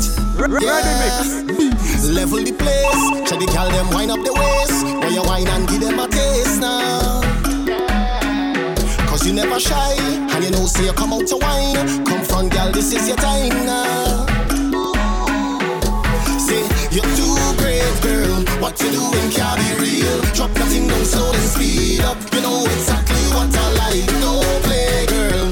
Yeah. 0.59 0.83
Level 2.11 2.43
the 2.43 2.51
place. 2.59 3.23
Try 3.23 3.37
the 3.39 3.47
girl 3.55 3.71
them 3.71 3.87
wind 3.95 4.11
up 4.11 4.19
the 4.19 4.33
waist. 4.35 4.83
Now 4.83 5.07
you 5.07 5.23
wine 5.23 5.47
and 5.47 5.65
give 5.65 5.79
them 5.79 5.97
a 5.97 6.09
taste 6.09 6.59
now. 6.59 7.21
Cause 9.07 9.25
you 9.25 9.31
never 9.31 9.61
shy. 9.61 9.95
And 10.35 10.43
you 10.43 10.51
know, 10.51 10.65
say 10.65 10.83
you 10.83 10.91
come 10.91 11.13
out 11.13 11.25
to 11.27 11.37
wine. 11.37 12.03
Come 12.03 12.21
from, 12.21 12.49
girl, 12.49 12.69
this 12.73 12.91
is 12.91 13.07
your 13.07 13.15
time 13.15 13.65
now. 13.65 14.27
Say, 16.35 16.67
you're 16.91 17.07
too 17.15 17.39
great, 17.63 17.95
girl. 18.03 18.43
What 18.59 18.75
you 18.83 18.91
doing 18.91 19.31
can't 19.31 19.55
be 19.55 19.71
real. 19.79 20.19
Drop 20.35 20.51
nothing 20.59 20.89
down 20.89 21.05
slow 21.05 21.31
and 21.31 21.47
speed 21.47 22.01
up. 22.01 22.17
You 22.33 22.41
know 22.41 22.65
exactly 22.65 23.23
what 23.31 23.55
I 23.55 23.71
like. 23.79 24.11
No 24.19 24.43
play, 24.67 25.05
girl. 25.07 25.42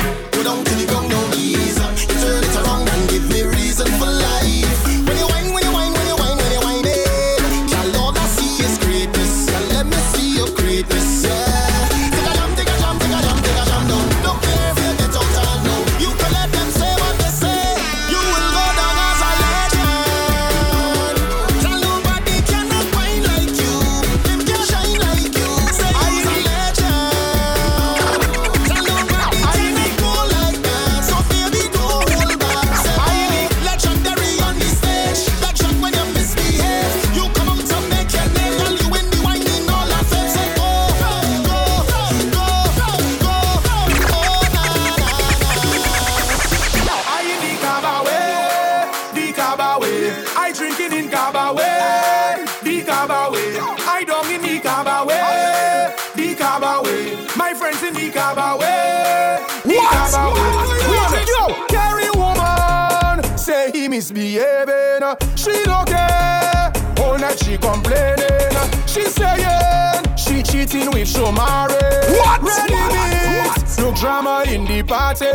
complaining. 67.61 68.57
She 68.85 69.05
saying 69.05 70.03
she 70.17 70.43
cheating 70.43 70.89
with 70.91 71.07
Shomari. 71.07 71.79
What? 72.19 72.41
Ready 72.41 72.73
what? 72.73 72.93
mix. 72.93 73.77
What? 73.77 73.79
No 73.79 73.95
drama 73.95 74.43
in 74.47 74.65
the 74.65 74.83
party. 74.83 75.31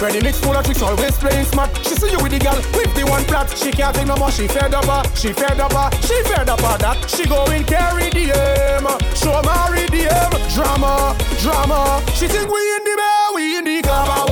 Ready 0.00 0.20
mix 0.22 0.38
full 0.38 0.56
of 0.56 0.64
tricks, 0.64 0.82
always 0.82 1.16
playing 1.16 1.46
smart. 1.46 1.70
She 1.86 1.94
see 1.94 2.10
you 2.10 2.18
with 2.18 2.32
the 2.32 2.38
girl 2.38 2.56
with 2.74 2.94
the 2.94 3.04
one 3.06 3.24
plot. 3.24 3.48
She 3.56 3.70
can't 3.70 3.94
take 3.94 4.06
no 4.06 4.16
more. 4.16 4.30
She 4.30 4.46
fed 4.48 4.74
up 4.74 4.84
her. 4.84 5.02
She 5.16 5.32
fed 5.32 5.60
up 5.60 5.72
her. 5.72 5.90
She 6.02 6.22
fed 6.24 6.48
up 6.48 6.60
her 6.60 6.78
that. 6.78 7.10
She 7.10 7.26
going 7.26 7.64
carry 7.64 8.10
the 8.10 8.32
M. 8.76 8.84
Shomari 9.14 9.90
the 9.90 10.10
M. 10.10 10.32
Drama, 10.54 11.16
drama. 11.40 12.02
She 12.14 12.28
think 12.28 12.50
we 12.50 12.60
in 12.76 12.84
the 12.84 12.96
bed, 12.96 13.34
we 13.34 13.58
in 13.58 13.64
the 13.64 13.82
club. 13.82 14.08
Ah. 14.08 14.31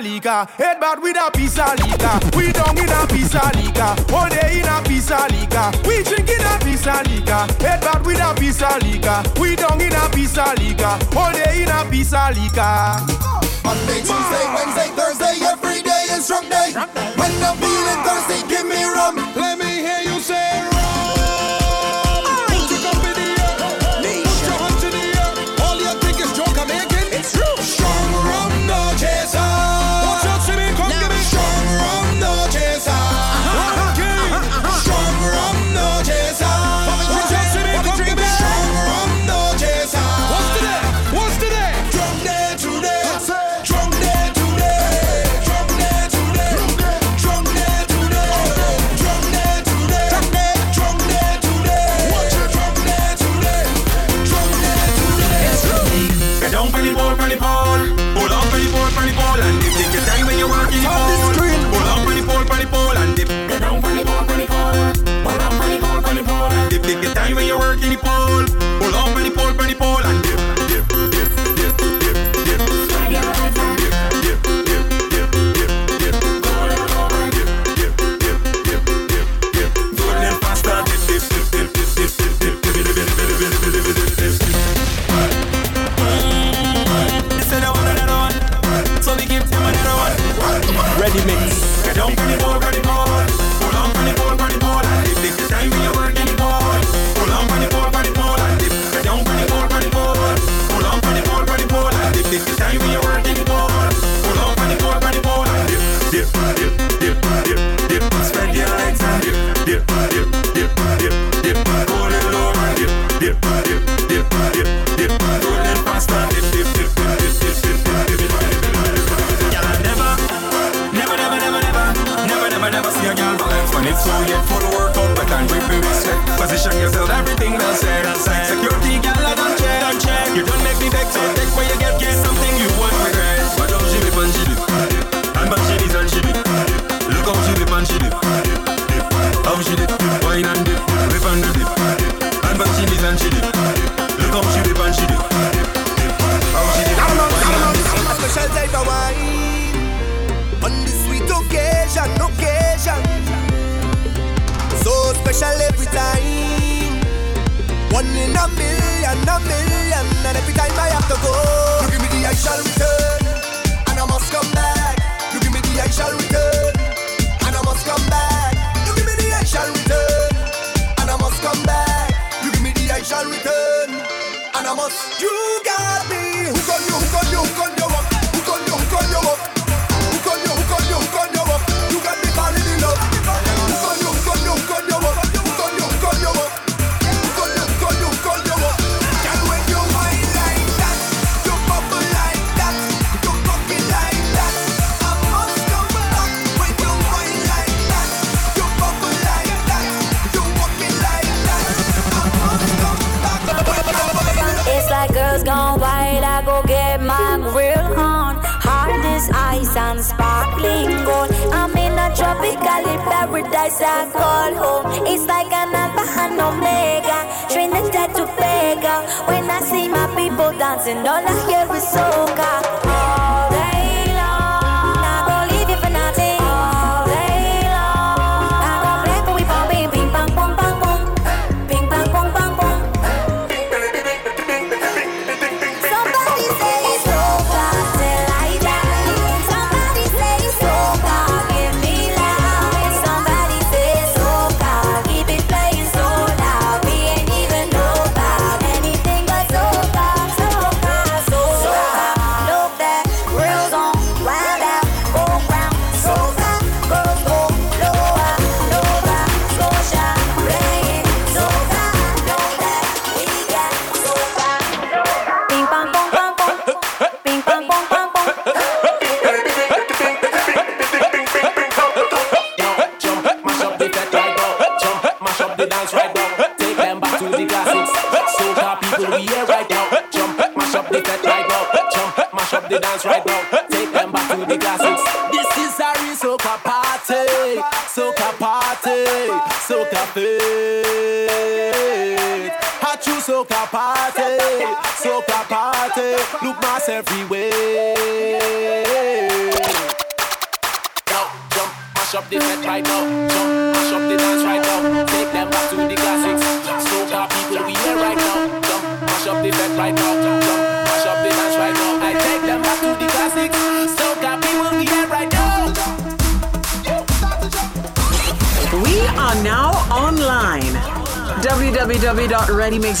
of 0.00 0.06
liquor. 0.06 0.46
Head 0.56 0.80
bad 0.80 1.02
with 1.02 1.16
a 1.16 1.30
piece 1.30 1.58
of 1.58 1.78
liquor. 1.78 2.16
We 2.36 2.52
down 2.52 2.76
in 2.76 2.88
a 2.88 3.06
piece 3.06 3.34
of 3.34 3.54
liquor. 3.56 3.94
All 4.14 4.28
day 4.28 4.60
in 4.60 4.68
a 4.68 4.82
piece 4.82 5.10
of 5.10 5.28
liquor. 5.30 5.70
We 5.86 6.02
drink 6.02 6.28
in 6.28 6.40
a 6.40 6.58
piece 6.64 6.86
of 6.86 7.06
liquor. 7.06 7.44
Head 7.60 7.80
bad 7.80 8.04
with 8.04 8.20
a 8.20 8.34
piece 8.34 8.62
of 8.62 8.82
liquor. 8.82 9.22
We 9.40 9.56
down 9.56 9.80
in 9.80 9.92
a 9.92 10.08
piece 10.10 10.38
of 10.38 10.56
liquor. 10.58 10.96
All 11.16 11.32
day 11.32 11.62
in 11.62 11.68
a 11.68 11.84
piece 11.90 12.12
of 12.12 12.36
liquor. 12.36 12.96
Monday, 13.64 14.00
Tuesday, 14.00 14.44
Wednesday, 14.54 14.88
Thursday, 14.96 15.36
every 15.44 15.82
day 15.82 16.04
is 16.16 16.26
drunk 16.26 16.48
day. 16.48 16.72
When 16.72 17.32
I'm 17.44 17.56
feeling 17.60 18.00
thirsty, 18.04 18.48
give 18.48 18.66
me 18.66 18.82
rum. 18.84 19.29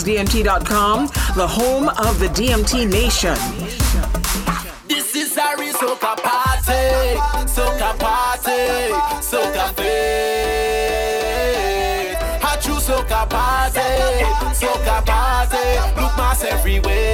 DMT.com, 0.04 1.06
the 1.36 1.46
home 1.46 1.88
of 1.88 2.18
the 2.18 2.28
DMT 2.28 2.90
Nation. 2.90 3.36
This 4.88 5.14
is 5.14 5.36
soca 5.72 6.16
party, 6.16 7.16
soca 7.46 7.98
party, 7.98 8.92
soca 9.20 9.76
soca 12.90 13.28
party, 13.28 13.80
soca 14.60 15.04
party. 15.04 16.00
Look 16.00 16.16
mass 16.16 16.44
everywhere. 16.44 17.09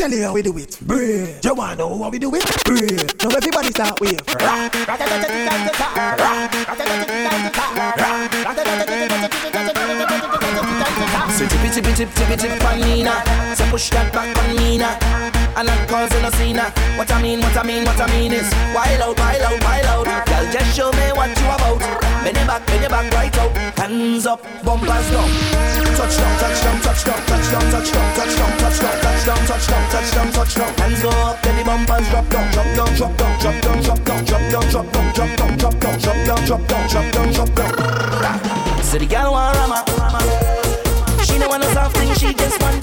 tell 0.00 0.10
you 0.10 0.22
how 0.22 0.32
we 0.32 0.40
do 0.40 0.56
it. 0.56 0.78
Do 0.86 1.48
You 1.48 1.54
wanna 1.54 1.76
know 1.76 2.02
how 2.02 2.08
we 2.08 2.18
do 2.18 2.34
it? 2.34 2.64
Brave. 2.64 3.04
Now 3.20 3.36
everybody 3.36 3.68
start 3.68 4.00
wave. 4.00 4.18
So 11.36 11.46
tippy 11.46 11.68
tippy 11.68 11.92
tip 11.92 12.10
tippy 12.14 12.36
tip 12.36 12.64
on 12.64 12.80
Nina. 12.80 13.14
So 13.54 13.64
push 13.68 13.90
that 13.90 14.10
back 14.12 14.34
on 14.38 14.56
Nina. 14.56 14.96
And 15.56 15.68
I'm 15.68 15.86
causing 15.86 16.24
a 16.24 16.32
scene. 16.32 16.56
What 16.96 17.12
I 17.12 17.20
mean, 17.20 17.40
what 17.40 17.56
I 17.56 17.62
mean, 17.62 17.84
what 17.84 18.00
I 18.00 18.06
mean 18.06 18.32
is 18.32 18.50
wild 18.74 19.02
out, 19.02 19.18
wild 19.18 19.42
out, 19.42 19.64
wild 19.64 20.08
out. 20.08 20.26
Girl, 20.26 20.46
just 20.50 20.74
show 20.74 20.90
me 20.92 21.12
what 21.12 21.28
you 21.28 21.44
about. 21.44 22.09
Bend 22.22 22.36
it 22.36 22.46
back, 22.46 22.66
bend 22.66 22.84
it 22.84 22.90
back 22.90 23.12
right 23.12 23.38
out. 23.38 23.50
Hands 23.78 24.26
up, 24.26 24.42
bumpers 24.64 25.10
down. 25.10 25.28
Touchdown, 25.96 26.32
touchdown, 26.38 26.76
touchdown, 26.80 27.20
touchdown, 27.26 27.64
touchdown, 27.72 28.10
touchdown, 28.16 28.52
touchdown, 28.60 28.98
touchdown, 29.00 29.40
touchdown, 29.48 29.84
touchdown, 29.90 30.32
touchdown. 30.32 30.70
Hands 30.78 31.02
go 31.02 31.10
up, 31.10 31.42
then 31.42 31.56
the 31.56 31.64
bumpers 31.64 32.08
drop 32.10 32.28
down, 32.28 32.52
drop 32.52 32.66
down, 32.76 32.94
drop 32.94 33.16
down, 33.16 33.38
drop 33.40 33.60
down, 33.60 33.82
drop 33.82 34.04
down, 34.04 34.24
drop 34.24 34.44
down, 34.50 34.68
drop 34.68 34.92
down, 34.92 35.12
drop 35.12 35.36
down, 35.36 35.58
drop 35.58 35.76
down, 35.80 35.98
drop 35.98 36.18
down, 36.26 36.44
drop 36.46 36.62
down, 36.68 36.88
drop 36.88 37.12
down, 37.12 37.32
drop 37.32 37.54
down. 37.54 38.82
So 38.82 38.98
the 38.98 39.06
gal 39.06 39.32
want 39.32 39.56
rama, 39.56 39.84
she 41.24 41.38
know 41.38 41.48
want 41.48 41.62
no 41.62 41.72
soft 41.72 41.96
thing, 41.96 42.12
she 42.14 42.34
just 42.34 42.60
want 42.60 42.79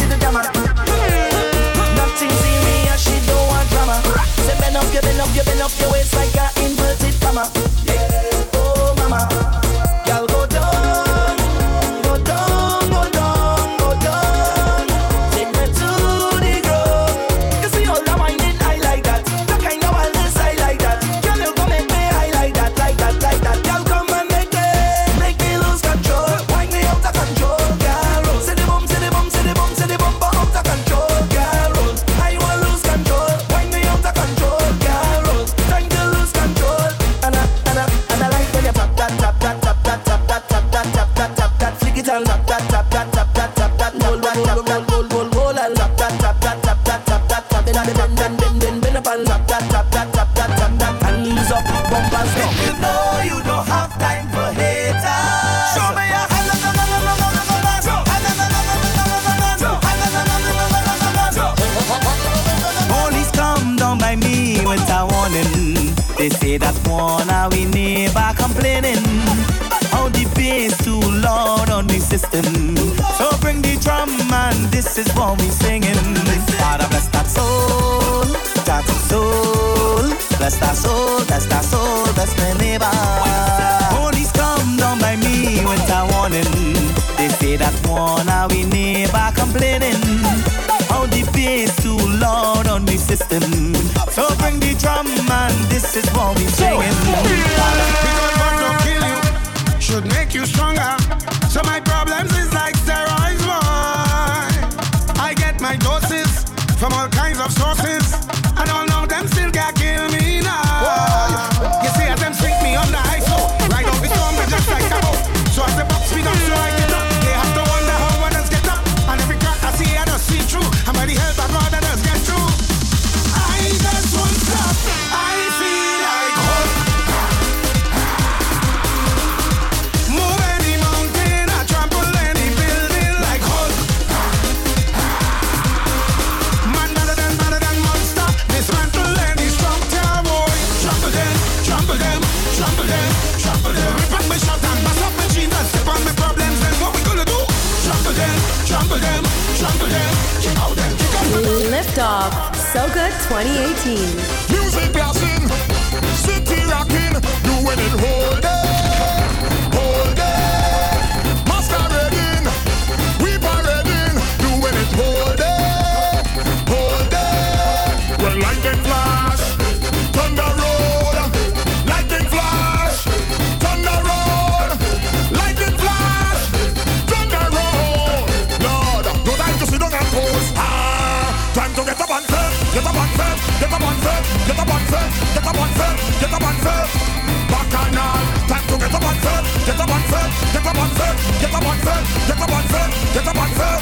Get 189.67 189.75
a 189.75 189.81
on 189.81 190.01
set, 190.07 190.31
get 190.53 190.63
a 190.63 190.79
on 190.79 190.89
set, 190.95 191.17
get 191.41 191.51
a 191.51 191.67
on 191.67 191.77
set, 191.83 192.03
get 192.25 192.39
a 192.39 192.53
on 192.53 192.67
set, 192.69 193.13
get 193.13 193.27
up 193.27 193.35
on 193.35 193.49
set. 193.53 193.81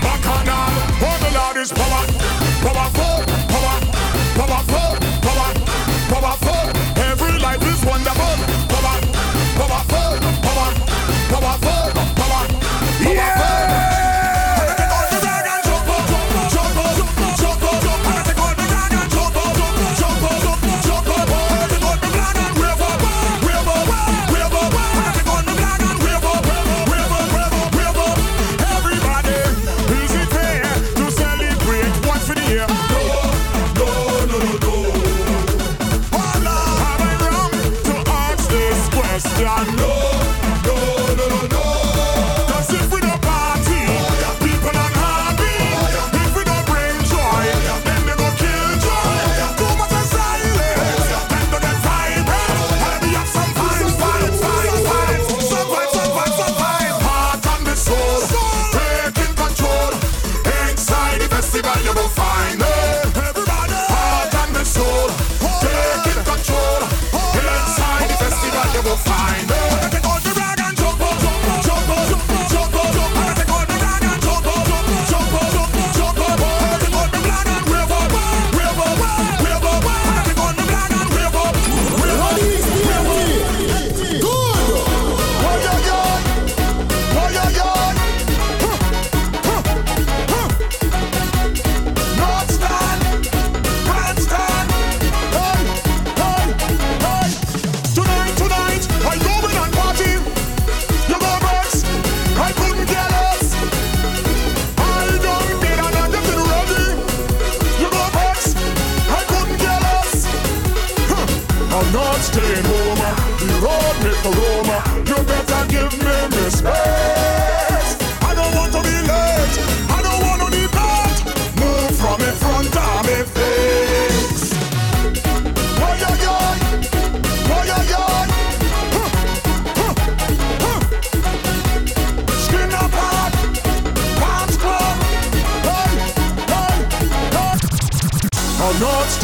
Bacchanal, 0.00 0.70
oh 1.02 1.18
the 1.18 1.30
Lord 1.36 1.56
is 1.56 1.72
power, 1.72 2.06
powerful. 2.62 3.25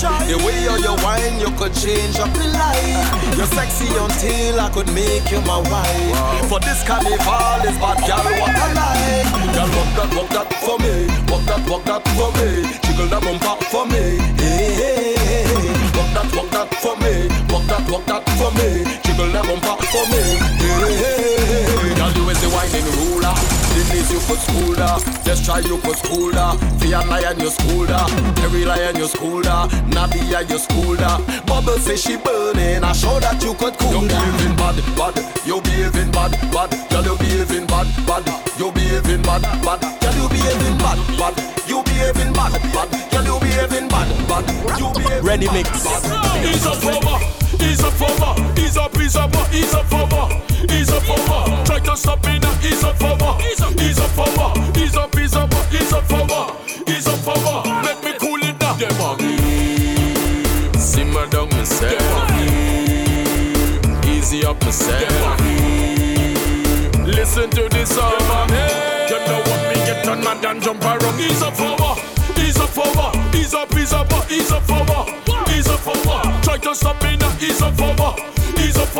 The 0.00 0.36
way 0.46 0.64
how 0.64 0.80
you 0.80 0.96
wine, 1.04 1.36
you 1.36 1.52
could 1.60 1.74
change 1.76 2.16
up 2.16 2.32
the 2.32 2.48
life. 2.56 3.36
You're 3.36 3.44
sexy 3.52 3.84
until 3.84 4.58
I 4.58 4.70
could 4.72 4.88
make 4.94 5.30
you 5.30 5.42
my 5.42 5.60
wife. 5.60 6.48
For 6.48 6.58
this 6.58 6.80
carnival 6.88 7.60
is 7.68 7.76
bad 7.76 8.00
girl, 8.08 8.24
what 8.40 8.56
I 8.56 8.72
like. 8.72 9.28
Girl, 9.52 9.68
walk 9.76 9.90
that, 10.00 10.10
walk 10.16 10.28
that 10.32 10.48
for 10.64 10.78
me. 10.80 11.04
Walk 11.28 11.44
that, 11.44 11.68
walk 11.68 11.84
that 11.84 12.00
for 12.16 12.32
me. 12.32 12.80
Jiggle 12.80 13.12
that 13.12 13.20
bumper 13.20 13.60
for 13.68 13.84
me. 13.92 14.16
Hey, 14.40 14.72
hey, 14.72 15.16
hey, 15.20 15.44
hey. 15.52 15.68
Walk 15.92 16.08
that, 16.16 16.32
walk 16.32 16.48
that 16.48 16.72
for 16.80 16.96
me. 16.96 17.28
Walk 17.52 17.64
that, 17.68 17.84
walk 17.92 18.04
that 18.08 18.24
for 18.40 18.50
me. 18.56 18.88
Jiggle 19.04 19.28
that 19.36 19.44
bumper 19.44 19.84
for 19.84 20.04
me. 20.08 20.22
Hey, 20.56 20.80
hey, 20.80 20.96
hey 20.96 21.19
fucking 22.80 23.12
ruler. 23.12 23.34
This 23.90 24.12
you 24.12 24.20
could 24.20 24.38
school 24.38 24.74
da. 24.74 24.98
Just 25.24 25.44
try 25.44 25.58
you 25.60 25.78
could 25.78 25.96
school 25.96 26.30
da. 26.30 26.56
Fear 26.78 27.04
lion 27.06 27.40
you 27.40 27.50
school 27.50 27.86
da. 27.86 28.06
Terry 28.34 28.64
lion 28.64 28.96
you 28.96 29.06
school 29.06 29.42
da. 29.42 29.66
Nadia 29.88 30.42
you 30.42 30.58
school 30.58 30.96
da. 30.96 31.18
Bubble 31.46 31.78
say 31.78 31.96
she 31.96 32.16
burning. 32.16 32.84
I 32.84 32.92
show 32.92 33.18
that 33.20 33.42
you 33.42 33.54
could 33.54 33.76
cool 33.78 34.06
da. 34.06 34.20
You 34.24 34.32
behaving 34.32 34.56
bad, 34.56 34.76
bad. 34.96 35.46
You 35.46 35.60
behaving 35.60 36.10
bad, 36.12 36.32
bad. 36.52 36.70
Girl 36.90 37.04
you 37.04 37.16
behaving 37.18 37.66
bad, 37.66 37.88
bad. 38.06 38.24
You 38.58 38.72
behaving 38.72 39.22
bad, 39.22 39.42
bad. 39.64 39.80
Girl 40.00 40.14
you 40.14 40.28
behaving 40.28 40.78
bad, 40.78 40.98
bad. 41.18 41.34
You 41.68 41.82
behaving 41.84 42.32
bad, 42.32 42.52
bad. 42.72 42.88
Girl 43.10 43.24
you 43.24 43.40
behaving 43.40 43.88
bad, 43.88 44.08
bad. 44.28 44.44
You 44.78 44.92
behaving 44.94 45.26
Ready 45.26 45.48
mix. 45.52 45.68
It's 46.42 46.66
a 46.66 46.74
promo. 46.80 47.49
Ease 47.62 47.84
up 47.84 48.00
over, 48.00 48.60
ease 48.60 48.76
up, 48.76 48.96
ease 48.96 49.16
up, 49.16 49.32
ease 49.52 49.74
up 49.74 49.92
over, 49.92 50.28
ease 50.72 50.90
up 50.90 51.08
over. 51.08 51.64
Try 51.64 51.78
to 51.80 51.96
stop 51.96 52.24
me 52.26 52.38
now, 52.38 52.54
ease 52.62 52.82
up 52.84 53.02
over, 53.02 53.36
ease 53.44 53.60
up, 53.60 53.74
ease 53.80 53.98
up 54.00 54.18
over, 54.18 54.78
ease 54.78 54.96
up, 54.96 55.16
ease 55.16 55.36
up, 55.36 55.54
ease 55.72 55.92
up 55.92 56.12
over, 56.12 56.54
ease 56.90 57.06
up 57.06 57.28
over. 57.28 57.68
Let 57.84 58.02
me 58.02 58.12
cool 58.18 58.42
it 58.42 58.58
down. 58.58 58.78
Them 58.78 59.00
a 59.00 59.16
me, 59.20 59.36
simmer 60.78 61.26
down 61.26 61.48
myself. 61.50 61.98
Them 61.98 62.16
a 62.16 62.24
me, 64.06 64.16
easy 64.16 64.44
up 64.44 64.60
myself. 64.62 65.00
Them 65.00 65.22
a 65.30 65.36
me, 65.42 67.12
listen 67.12 67.50
to 67.50 67.68
this 67.68 67.94
song. 67.94 68.18
Them 68.18 68.30
a 68.30 68.46
me, 68.52 68.64
you 69.10 69.18
know 69.26 69.40
what 69.46 69.60
me 69.68 69.74
get 69.84 70.08
on 70.08 70.26
and 70.26 70.62
jump 70.62 70.82
around. 70.82 71.20
Ease 71.20 71.42
up 71.42 71.60
over, 71.60 72.00
ease 72.40 72.58
up 72.58 72.78
over, 72.78 73.36
ease 73.36 73.54
up, 73.54 73.74
ease 73.76 73.92
up, 73.92 74.30
ease 74.30 74.50
up 74.50 74.70
over. 74.70 75.19
Try 76.42 76.58
to 76.58 76.74
stop 76.74 77.02
me 77.02 77.16
now, 77.16 77.32
ease 77.40 77.62
up 77.62 77.80
over. 77.80 78.14
Ease 78.58 78.76
up. 78.76 78.90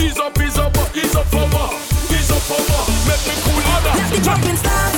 Ease 0.00 0.18
up, 0.18 0.38
ease 0.40 0.58
up, 0.58 0.96
ease 0.96 1.14
up. 1.16 1.26
Ease 2.10 2.30
up. 2.30 2.44
Make 3.06 3.24
me 3.26 3.34
cool 3.42 3.60
harder. 3.62 4.22
Jumping 4.22 4.56
stars. 4.56 4.93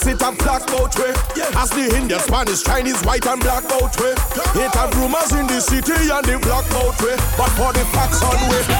Cause 0.00 0.14
it 0.14 0.22
have 0.22 0.38
black 0.38 0.62
out 0.70 0.98
way 0.98 1.12
As 1.60 1.68
the 1.68 1.94
Indian, 1.94 2.20
Spanish, 2.20 2.62
Chinese, 2.62 3.02
white 3.02 3.26
and 3.26 3.38
black 3.38 3.64
out 3.64 3.94
way 4.00 4.14
It 4.64 4.72
have 4.72 4.94
rumors 4.96 5.32
in 5.32 5.46
the 5.46 5.60
city 5.60 5.92
and 5.92 6.24
the 6.24 6.38
black 6.40 6.64
way 7.04 7.16
But 7.36 7.50
for 7.52 7.72
the 7.74 7.84
facts 7.92 8.22
on 8.22 8.48
way 8.48 8.79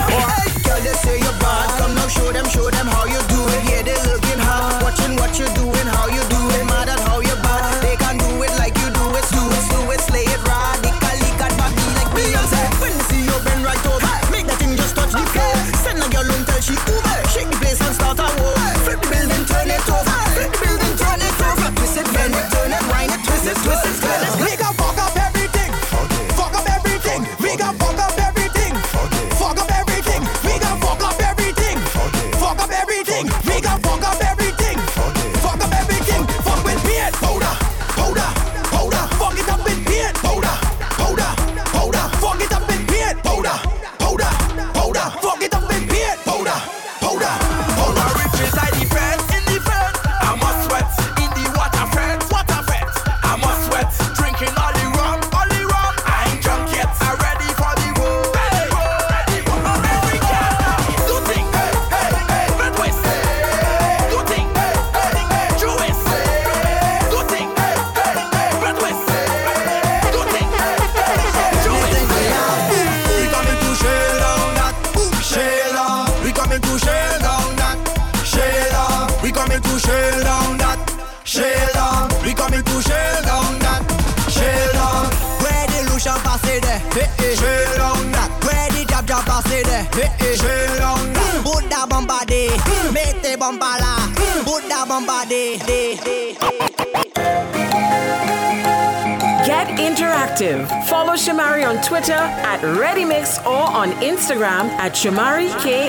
Shamari 105.01 105.49
K. 105.63 105.80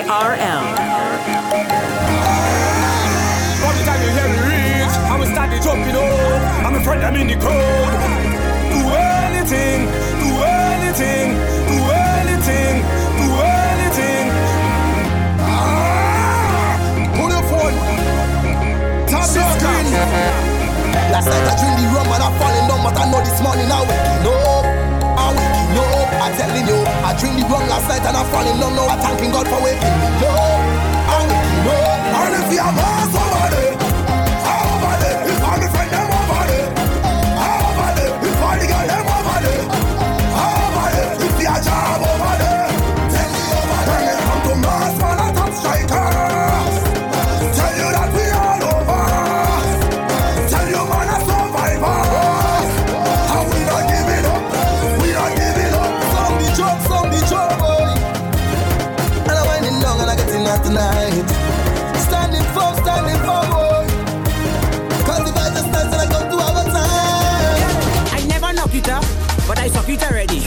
But 69.46 69.58
I 69.58 69.68
suck 69.68 69.88
it 69.88 70.02
already. 70.02 70.38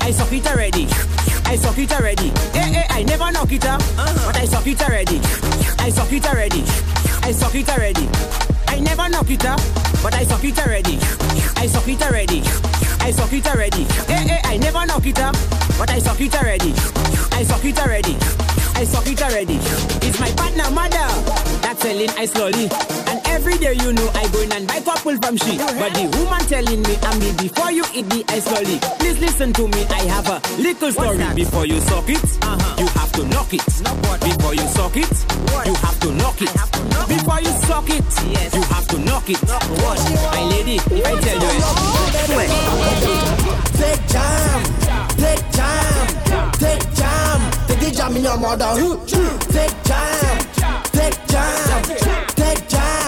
I 0.00 0.10
suck 0.10 0.32
it 0.32 0.46
already. 0.46 0.86
I 1.44 1.56
suck 1.56 1.78
it 1.78 1.92
already. 1.92 2.28
Hey, 2.52 2.72
hey, 2.72 2.86
I 2.90 3.02
never 3.02 3.30
knock 3.30 3.52
it 3.52 3.64
up. 3.64 3.80
But 3.96 4.36
I 4.36 4.44
suck 4.44 4.66
it 4.66 4.82
already. 4.82 5.20
I 5.78 5.90
suck 5.90 6.12
it 6.12 6.26
already. 6.26 6.62
I 7.22 7.32
suck 7.32 7.54
it 7.54 7.68
already. 7.68 8.08
I 8.68 8.80
never 8.80 9.08
knock 9.08 9.30
it 9.30 9.44
up. 9.44 9.60
But 10.02 10.14
I 10.14 10.24
suck 10.24 10.44
it 10.44 10.58
already. 10.58 10.98
I 11.56 11.66
suck 11.66 11.88
it 11.88 12.02
already. 12.02 12.42
I 13.00 13.10
suck 13.10 13.32
it 13.32 13.46
already. 13.46 13.84
Hey, 14.10 14.26
hey, 14.26 14.40
I 14.44 14.56
never 14.58 14.84
knock 14.86 15.06
it 15.06 15.20
up. 15.20 15.34
But 15.78 15.90
I 15.90 15.98
suck 15.98 16.20
it 16.20 16.34
already. 16.34 16.72
I 17.32 17.44
suck 17.44 17.64
it 17.64 17.78
already. 17.78 18.16
I 18.74 18.84
suck 18.84 19.06
it 19.06 19.22
already. 19.22 19.58
It's 20.06 20.18
my 20.18 20.30
partner, 20.32 20.70
mother. 20.70 21.06
That's 21.62 21.82
selling 21.82 22.10
I 22.10 22.26
slowly. 22.26 23.01
Every 23.42 23.58
day 23.58 23.74
you 23.74 23.92
know 23.92 24.08
I 24.14 24.28
go 24.28 24.40
in 24.42 24.52
and 24.52 24.68
buy 24.68 24.78
couple 24.78 25.18
from 25.18 25.36
she. 25.36 25.58
But 25.58 25.98
the 25.98 26.06
woman 26.14 26.46
telling 26.46 26.78
me 26.78 26.94
I'm 27.02 27.18
the 27.18 27.34
before 27.42 27.72
you 27.72 27.82
eat 27.92 28.06
the 28.06 28.22
ice 28.28 28.46
lolly. 28.46 28.78
Please 29.02 29.18
listen 29.18 29.52
to 29.54 29.66
me, 29.66 29.82
I 29.90 30.06
have 30.14 30.30
a 30.30 30.38
little 30.62 30.92
story. 30.92 31.18
Before 31.34 31.66
you 31.66 31.80
suck 31.80 32.06
it, 32.06 32.22
uh-huh. 32.22 32.78
you 32.78 32.86
have 32.86 33.10
to 33.18 33.26
knock 33.34 33.50
it. 33.50 33.66
Before 33.66 34.54
you 34.54 34.62
suck 34.70 34.94
it, 34.94 35.10
what? 35.50 35.66
you 35.66 35.74
have 35.74 35.98
to 36.06 36.12
knock 36.14 36.38
it. 36.38 36.54
To 36.54 36.84
knock 36.94 37.08
before 37.10 37.40
you 37.42 37.50
suck 37.66 37.90
it, 37.90 38.06
yes. 38.30 38.54
you 38.54 38.62
have 38.62 38.86
to 38.94 38.98
knock 39.02 39.26
it. 39.26 39.42
Knock 39.42 39.66
what? 39.82 39.98
My 40.30 40.42
lady, 40.46 40.78
if 40.78 41.02
I 41.02 41.18
tell 41.18 41.42
you 41.42 41.50
eh, 41.50 42.46
it. 42.46 42.62
Take 43.74 44.06
jam, 44.06 44.62
take 45.18 45.42
jam, 45.50 46.06
take 46.62 46.86
jam, 46.94 47.40
Take 47.66 47.80
the 47.82 47.90
jam 47.90 48.14
in 48.14 48.22
your 48.22 48.38
mother. 48.38 48.70
Take 49.50 49.74
jam, 49.82 50.38
take 50.94 51.18
jam, 51.26 51.82
take 52.38 52.68
jam 52.70 53.01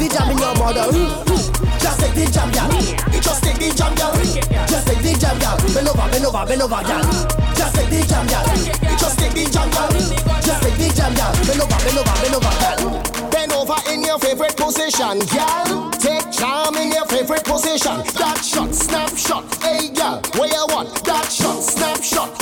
the 0.00 0.08
jam 0.08 0.30
in 0.30 0.38
your 0.38 0.54
mother. 0.56 0.88
Mm, 0.88 1.12
mm. 1.28 1.80
Just 1.80 2.00
take 2.00 2.14
the 2.14 2.24
jam, 2.32 2.48
girl. 2.56 2.72
Just 3.20 3.44
take 3.44 3.58
the 3.60 3.68
jam, 3.76 3.92
girl. 3.94 4.16
Just 4.64 4.86
take 4.88 5.02
the 5.04 5.12
jam, 5.20 5.36
girl. 5.36 5.56
Bend 5.76 5.88
over, 5.88 6.06
bend 6.08 6.24
over, 6.24 6.44
bend 6.48 6.62
over, 6.64 6.80
girl. 6.88 7.04
Just 7.52 7.74
take 7.76 7.90
the 7.92 8.00
jam, 8.08 8.24
girl. 8.24 8.48
Just 8.96 9.18
take 9.20 9.34
the 9.36 9.44
jam, 9.52 9.68
girl. 9.68 9.92
Just 10.40 10.62
take 10.64 10.76
the 10.80 10.88
jam, 10.96 11.12
girl. 11.12 11.32
Bend 11.44 11.60
over, 11.60 11.78
bend 11.84 11.98
over, 12.00 12.16
bend 12.16 12.34
over, 12.34 12.54
girl. 12.64 12.80
Bend 13.28 13.52
over 13.52 13.78
in 13.92 14.00
your 14.02 14.18
favorite 14.18 14.56
position, 14.56 15.20
girl. 15.28 15.90
Take 16.00 16.32
jam 16.32 16.74
in 16.80 16.92
your 16.96 17.04
favorite 17.04 17.44
position. 17.44 18.00
That 18.16 18.40
shot, 18.40 18.72
snap 18.72 19.12
shot, 19.16 19.44
hey 19.60 19.92
girl, 19.92 20.24
where 20.40 20.48
you 20.48 20.64
want? 20.72 20.96
That 21.04 21.28
shot, 21.28 21.60
snap 21.60 22.00
shot. 22.00 22.39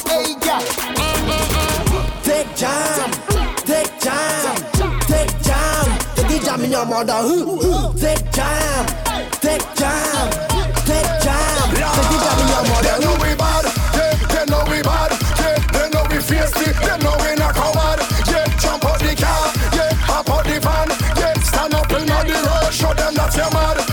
your 6.78 6.86
mother. 6.86 7.14
Who, 7.14 7.58
who? 7.58 7.98
Take 7.98 8.30
time, 8.30 8.86
take 9.42 9.66
time, 9.74 10.30
take 10.86 11.10
time. 11.26 11.68
So 11.94 12.02
give 12.10 12.22
mother. 12.70 12.82
They 12.86 12.98
know 13.02 13.14
we 13.18 13.34
bad, 13.34 13.64
they, 13.96 14.12
they 14.32 14.44
know 14.46 14.62
we 14.70 14.82
bad, 14.82 15.10
they, 15.40 15.56
they 15.74 15.88
know 15.90 16.04
we 16.10 16.18
fierce, 16.22 16.52
they 16.52 16.98
know 17.02 17.16
we 17.22 17.34
not 17.34 17.54
coward. 17.54 17.98
Yeah, 18.30 18.46
jump 18.62 18.84
out 18.84 19.00
the 19.00 19.14
car, 19.18 19.50
yeah, 19.74 19.92
hop 20.06 20.30
out 20.30 20.44
the 20.44 20.60
van, 20.60 20.88
yeah, 21.18 21.34
stand 21.42 21.74
up 21.74 21.90
in 21.90 22.06
the 22.06 22.38
road, 22.46 22.72
show 22.72 22.94
them 22.94 23.14
that 23.14 23.34
you're 23.34 23.50
mad. 23.50 23.87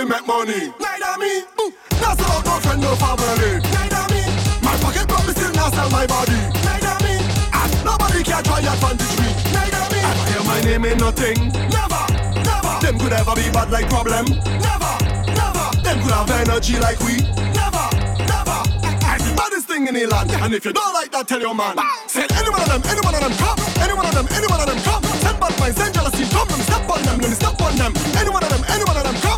fi 0.00 0.08
make 0.08 0.26
money. 0.26 0.72
Neither 0.80 1.14
me. 1.18 1.42
Mm. 1.58 2.00
Not 2.00 2.18
so 2.18 2.28
no 2.44 2.56
friend, 2.60 2.80
no 2.80 2.96
family. 2.96 3.60
Neither 3.74 4.04
me. 4.12 4.22
My 4.62 4.74
pocket 4.80 5.06
probably 5.08 5.34
still 5.34 5.52
not 5.52 5.72
sell 5.74 5.90
my 5.90 6.06
body. 6.06 6.38
Neither 6.64 6.96
me. 7.04 7.14
And 7.52 7.72
nobody 7.84 8.22
can 8.22 8.42
try 8.44 8.60
advantage 8.60 9.16
me. 9.20 9.28
Neither 9.52 9.84
me. 9.92 10.00
I 10.00 10.12
hear 10.30 10.42
my 10.44 10.60
name 10.62 10.84
ain't 10.84 11.00
nothing. 11.00 11.36
Never, 11.68 12.02
never. 12.48 12.72
Them 12.80 12.98
could 12.98 13.12
ever 13.12 13.34
be 13.34 13.46
bad 13.52 13.70
like 13.70 13.88
problem. 13.88 14.24
Never, 14.64 14.94
never. 15.36 15.66
Them 15.84 15.96
could 16.00 16.14
have 16.16 16.30
energy 16.30 16.78
like 16.78 17.00
we. 17.00 17.20
Never, 17.52 17.84
never. 18.24 18.58
Baddest 19.36 19.66
thing 19.68 19.86
in 19.88 19.94
the 19.94 20.06
land. 20.06 20.30
And 20.32 20.54
if 20.54 20.64
you 20.64 20.72
don't 20.72 20.94
like 20.94 21.10
that, 21.12 21.28
tell 21.28 21.40
your 21.40 21.54
man. 21.54 21.76
Bang. 21.76 21.86
Send 22.06 22.32
any 22.32 22.48
one 22.48 22.62
of 22.62 22.68
them, 22.68 22.82
any 22.88 23.00
one 23.00 23.14
of 23.14 23.20
them 23.20 23.34
come. 23.36 23.58
Any 23.80 23.92
one 23.92 24.06
of 24.06 24.14
them, 24.14 24.26
any 24.32 24.46
one 24.46 24.60
of 24.60 24.66
them 24.66 24.80
come. 24.80 25.02
Send 25.20 25.36
bad 25.40 25.54
minds, 25.60 25.76
send 25.76 25.94
jealousy, 25.94 26.24
come. 26.30 26.48
Let 26.48 26.60
step 26.64 26.88
on 26.88 27.02
them, 27.02 27.18
let 27.20 27.28
me 27.28 27.36
step 27.36 27.60
on 27.60 27.76
them. 27.76 27.92
Any 28.16 28.30
one 28.30 28.42
of 28.42 28.50
them, 28.50 28.64
any 28.68 28.84
one 28.84 28.96
of 28.96 29.04
them 29.04 29.16
come. 29.20 29.29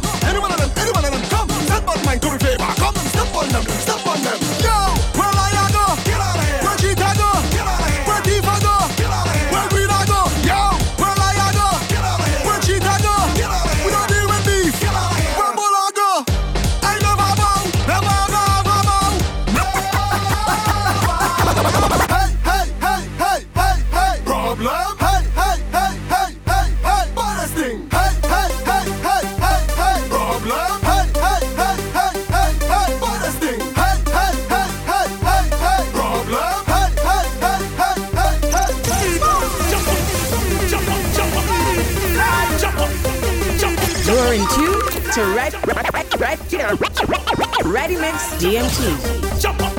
Ready 47.64 47.96
Mix 47.96 48.34
DMT. 48.38 49.71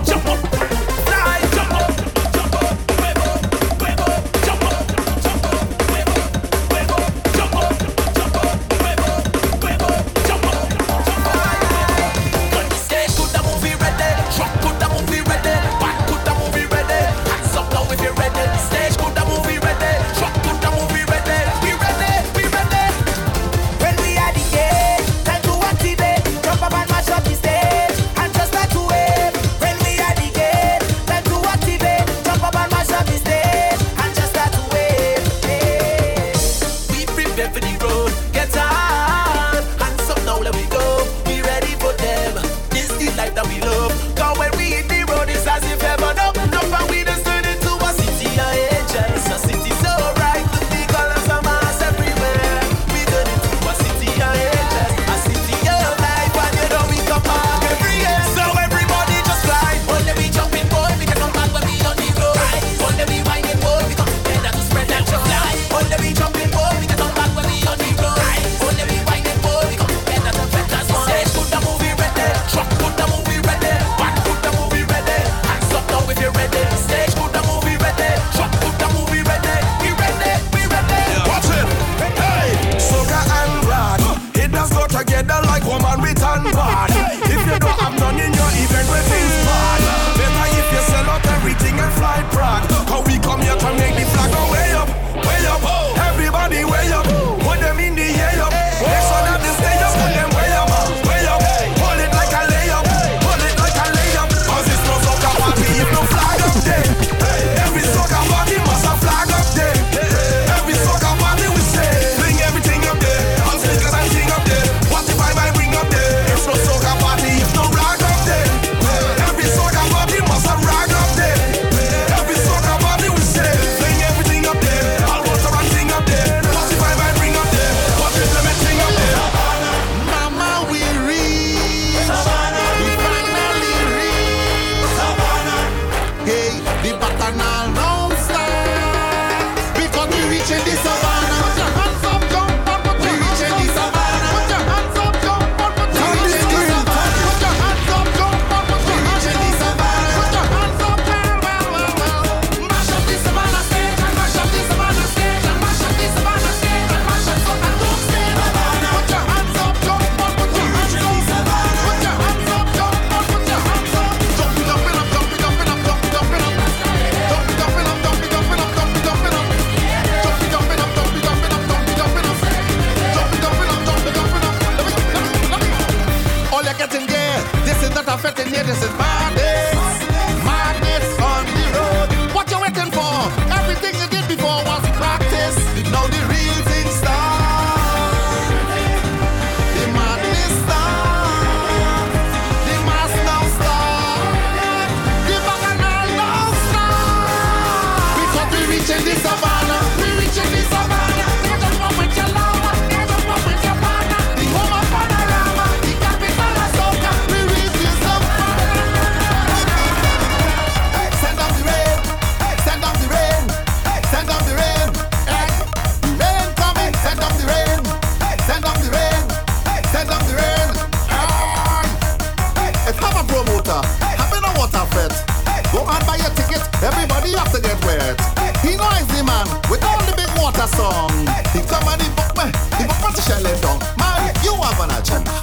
Hey, 231.34 231.41
if 231.57 231.65
somebody 231.65 232.05
book 232.14 232.30
me, 232.38 232.45
if 232.77 232.85
a 232.85 232.95
politician 233.01 233.41
lay 233.41 233.57
down, 233.61 233.80
man, 233.97 234.30
you 234.45 234.53
have 234.61 234.77
an 234.85 234.93
agenda. 234.93 235.34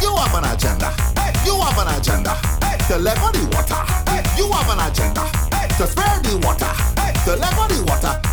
You 0.00 0.14
have 0.14 0.34
an 0.38 0.46
agenda. 0.54 0.94
You 1.44 1.58
have 1.58 1.78
an 1.82 1.90
agenda. 1.98 2.38
To 2.88 2.98
level 2.98 3.32
the 3.34 3.42
water. 3.50 3.82
You 4.38 4.46
have 4.52 4.70
an 4.70 4.80
agenda. 4.86 5.22
To 5.78 5.86
spare 5.86 6.20
the 6.22 6.38
water. 6.46 6.70
To 7.26 7.36
level 7.36 7.66
the 7.66 7.82
water. 7.90 8.31